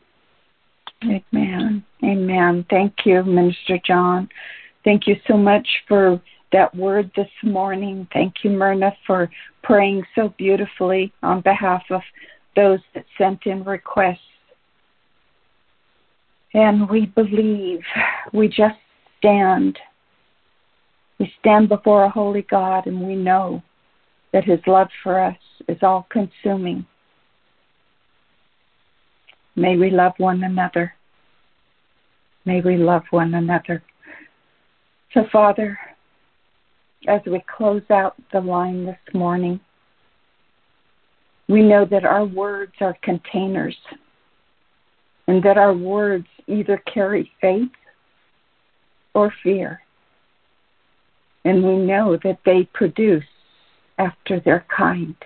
Amen. 1.05 1.85
Amen. 2.05 2.67
Thank 2.69 2.93
you, 3.07 3.23
Minister 3.23 3.79
John. 3.83 4.29
Thank 4.89 5.07
you 5.07 5.17
so 5.27 5.37
much 5.37 5.69
for 5.87 6.19
that 6.51 6.75
word 6.75 7.11
this 7.15 7.29
morning. 7.43 8.09
Thank 8.11 8.37
you, 8.43 8.49
Myrna, 8.49 8.97
for 9.07 9.31
praying 9.63 10.03
so 10.15 10.33
beautifully 10.39 11.13
on 11.23 11.43
behalf 11.43 11.83
of 11.91 12.01
those 12.57 12.79
that 12.95 13.05
sent 13.19 13.45
in 13.45 13.65
requests. 13.65 14.17
And 16.55 16.89
we 16.89 17.05
believe, 17.05 17.81
we 18.33 18.49
just 18.49 18.79
stand. 19.19 19.79
We 21.19 21.31
stand 21.39 21.69
before 21.69 22.05
a 22.05 22.11
holy 22.11 22.47
God 22.51 22.87
and 22.87 23.07
we 23.07 23.15
know 23.15 23.63
that 24.33 24.45
His 24.45 24.61
love 24.67 24.89
for 25.03 25.21
us 25.21 25.37
is 25.69 25.77
all 25.83 26.07
consuming. 26.09 26.87
May 29.55 29.77
we 29.77 29.91
love 29.91 30.15
one 30.17 30.45
another. 30.45 30.95
May 32.47 32.63
we 32.63 32.79
love 32.79 33.03
one 33.11 33.35
another. 33.35 33.83
So, 35.15 35.25
Father, 35.33 35.79
as 37.07 37.21
we 37.27 37.43
close 37.57 37.83
out 37.91 38.15
the 38.33 38.41
line 38.41 38.85
this 38.85 39.15
morning, 39.15 39.61
we 41.49 41.63
know 41.63 41.87
that 41.87 42.05
our 42.05 42.27
words 42.27 42.75
are 42.81 42.97
containers 43.03 43.77
and 45.27 45.43
that 45.43 45.57
our 45.57 45.75
words 45.75 46.27
either 46.47 46.83
carry 46.93 47.31
faith 47.41 47.71
or 49.15 49.33
fear. 49.43 49.81
And 51.45 51.65
we 51.65 51.77
know 51.77 52.19
that 52.23 52.41
they 52.45 52.69
produce 52.75 53.25
after 53.99 54.41
their 54.41 54.67
kind. 54.75 55.17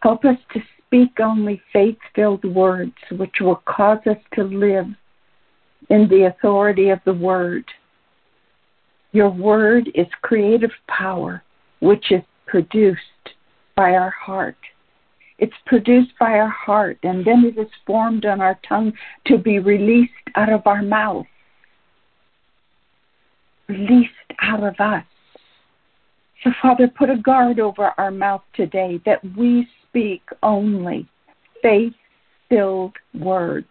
Help 0.00 0.24
us 0.24 0.38
to 0.54 0.60
speak 0.86 1.20
only 1.20 1.60
faith 1.72 1.98
filled 2.14 2.44
words 2.44 2.94
which 3.10 3.40
will 3.40 3.62
cause 3.66 3.98
us 4.06 4.16
to 4.34 4.44
live 4.44 4.86
in 5.90 6.08
the 6.08 6.26
authority 6.26 6.90
of 6.90 7.00
the 7.04 7.14
Word. 7.14 7.64
Your 9.12 9.30
Word 9.30 9.90
is 9.94 10.06
creative 10.22 10.72
power 10.86 11.42
which 11.80 12.10
is 12.10 12.22
produced 12.46 13.00
by 13.76 13.92
our 13.92 14.10
heart. 14.10 14.56
It's 15.38 15.54
produced 15.66 16.10
by 16.18 16.32
our 16.32 16.48
heart, 16.48 16.98
and 17.04 17.24
then 17.24 17.44
it 17.44 17.60
is 17.60 17.70
formed 17.86 18.26
on 18.26 18.40
our 18.40 18.58
tongue 18.68 18.92
to 19.26 19.38
be 19.38 19.60
released 19.60 20.12
out 20.34 20.52
of 20.52 20.66
our 20.66 20.82
mouth. 20.82 21.26
Released 23.68 24.10
out 24.42 24.64
of 24.64 24.74
us. 24.80 25.04
So, 26.42 26.50
Father, 26.60 26.88
put 26.88 27.10
a 27.10 27.16
guard 27.16 27.60
over 27.60 27.92
our 27.98 28.10
mouth 28.10 28.42
today 28.54 29.00
that 29.06 29.20
we 29.36 29.68
speak 29.88 30.22
only 30.42 31.08
faith 31.62 31.94
filled 32.48 32.94
words 33.14 33.66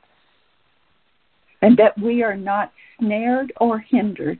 and 1.61 1.77
that 1.77 1.97
we 1.99 2.23
are 2.23 2.37
not 2.37 2.71
snared 2.99 3.51
or 3.59 3.79
hindered 3.79 4.39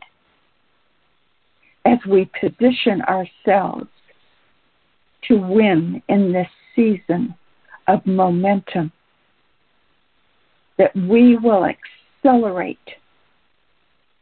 as 1.86 1.98
we 2.08 2.30
position 2.40 3.02
ourselves 3.04 3.88
to 5.28 5.36
win 5.38 6.02
in 6.10 6.32
this 6.32 6.48
season 6.76 7.34
of 7.88 8.06
momentum, 8.06 8.92
that 10.78 10.96
we 10.96 11.38
will 11.38 11.66
accelerate 11.66 12.78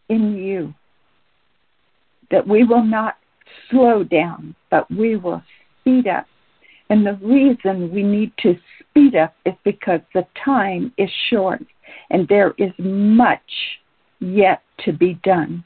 in 0.10 0.36
you, 0.38 0.74
that 2.32 2.48
we 2.48 2.64
will 2.64 2.84
not 2.84 3.18
slow 3.70 4.04
down, 4.04 4.56
but 4.70 4.90
we 4.92 5.16
will 5.16 5.42
speed 5.82 6.08
up. 6.08 6.26
And 6.90 7.06
the 7.06 7.16
reason 7.16 7.92
we 7.92 8.04
need 8.04 8.32
to 8.44 8.56
speed 8.80 9.16
up 9.16 9.36
is 9.46 9.56
because 9.64 10.02
the 10.14 10.26
time 10.44 10.94
is 10.98 11.10
short 11.30 11.64
and 12.10 12.28
there 12.28 12.54
is 12.58 12.72
much 12.78 13.40
yet 14.20 14.62
to 14.80 14.94
be 14.94 15.16
done. 15.24 15.64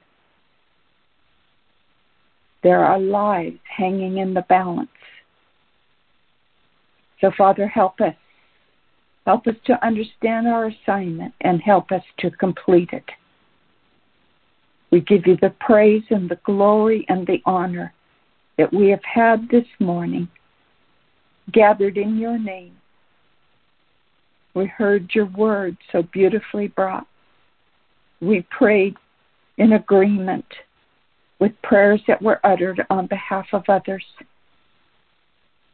There 2.64 2.84
are 2.84 3.00
lives 3.00 3.60
hanging 3.78 4.18
in 4.18 4.34
the 4.34 4.46
balance. 4.50 4.90
So, 7.22 7.32
Father, 7.38 7.68
help 7.68 8.00
us. 8.02 8.16
Help 9.26 9.48
us 9.48 9.56
to 9.66 9.86
understand 9.86 10.48
our 10.48 10.68
assignment 10.68 11.34
and 11.42 11.62
help 11.62 11.92
us 11.92 12.02
to 12.20 12.32
complete 12.32 12.90
it. 12.94 13.04
We 14.92 15.02
give 15.02 15.28
you 15.28 15.38
the 15.40 15.54
praise 15.60 16.04
and 16.10 16.30
the 16.30 16.40
glory 16.46 17.06
and 17.10 17.28
the 17.28 17.42
honor 17.46 17.94
that 18.58 18.74
we 18.74 18.90
have 18.90 19.04
had 19.04 19.48
this 19.50 19.68
morning 19.80 20.28
gathered 21.52 21.98
in 21.98 22.18
your 22.18 22.40
name. 22.40 22.79
We 24.54 24.66
heard 24.66 25.12
your 25.14 25.26
word 25.26 25.78
so 25.92 26.04
beautifully 26.04 26.68
brought. 26.68 27.08
We 28.22 28.46
prayed 28.50 28.96
in 29.58 29.74
agreement 29.74 30.46
with 31.40 31.52
prayers 31.64 32.02
that 32.08 32.22
were 32.22 32.40
uttered 32.44 32.86
on 32.90 33.08
behalf 33.08 33.48
of 33.54 33.64
others. 33.70 34.04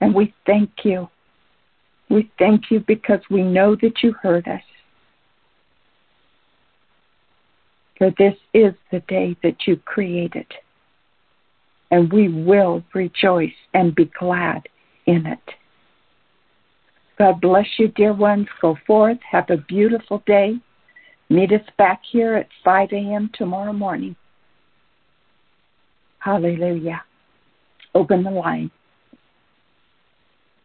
And 0.02 0.14
we 0.14 0.34
thank 0.46 0.70
you. 0.84 1.10
We 2.10 2.30
thank 2.38 2.70
you 2.70 2.82
because 2.82 3.22
we 3.32 3.42
know 3.42 3.76
that 3.82 4.04
you 4.04 4.14
heard 4.22 4.48
us. 4.48 4.62
For 7.98 8.14
this 8.18 8.36
is 8.54 8.74
the 8.92 9.00
day 9.08 9.36
that 9.42 9.66
you 9.66 9.78
created. 9.78 10.48
And 11.92 12.12
we 12.12 12.28
will 12.28 12.84
rejoice 12.94 13.54
and 13.74 13.96
be 13.96 14.12
glad 14.20 14.68
in 15.06 15.26
it. 15.26 15.40
God 17.18 17.40
bless 17.42 17.68
you, 17.78 17.88
dear 17.90 18.14
ones. 18.14 18.48
Go 18.62 18.78
forth. 18.86 19.18
Have 19.30 19.50
a 19.50 19.58
beautiful 19.58 20.22
day. 20.26 20.58
Meet 21.30 21.54
us 21.54 21.68
back 21.78 22.02
here 22.12 22.36
at 22.36 22.48
5 22.64 22.90
a.m. 22.92 23.30
tomorrow 23.34 23.74
morning. 23.74 24.16
Hallelujah. 26.20 27.04
Open 27.94 28.24
the 28.24 28.32
line. 28.32 28.70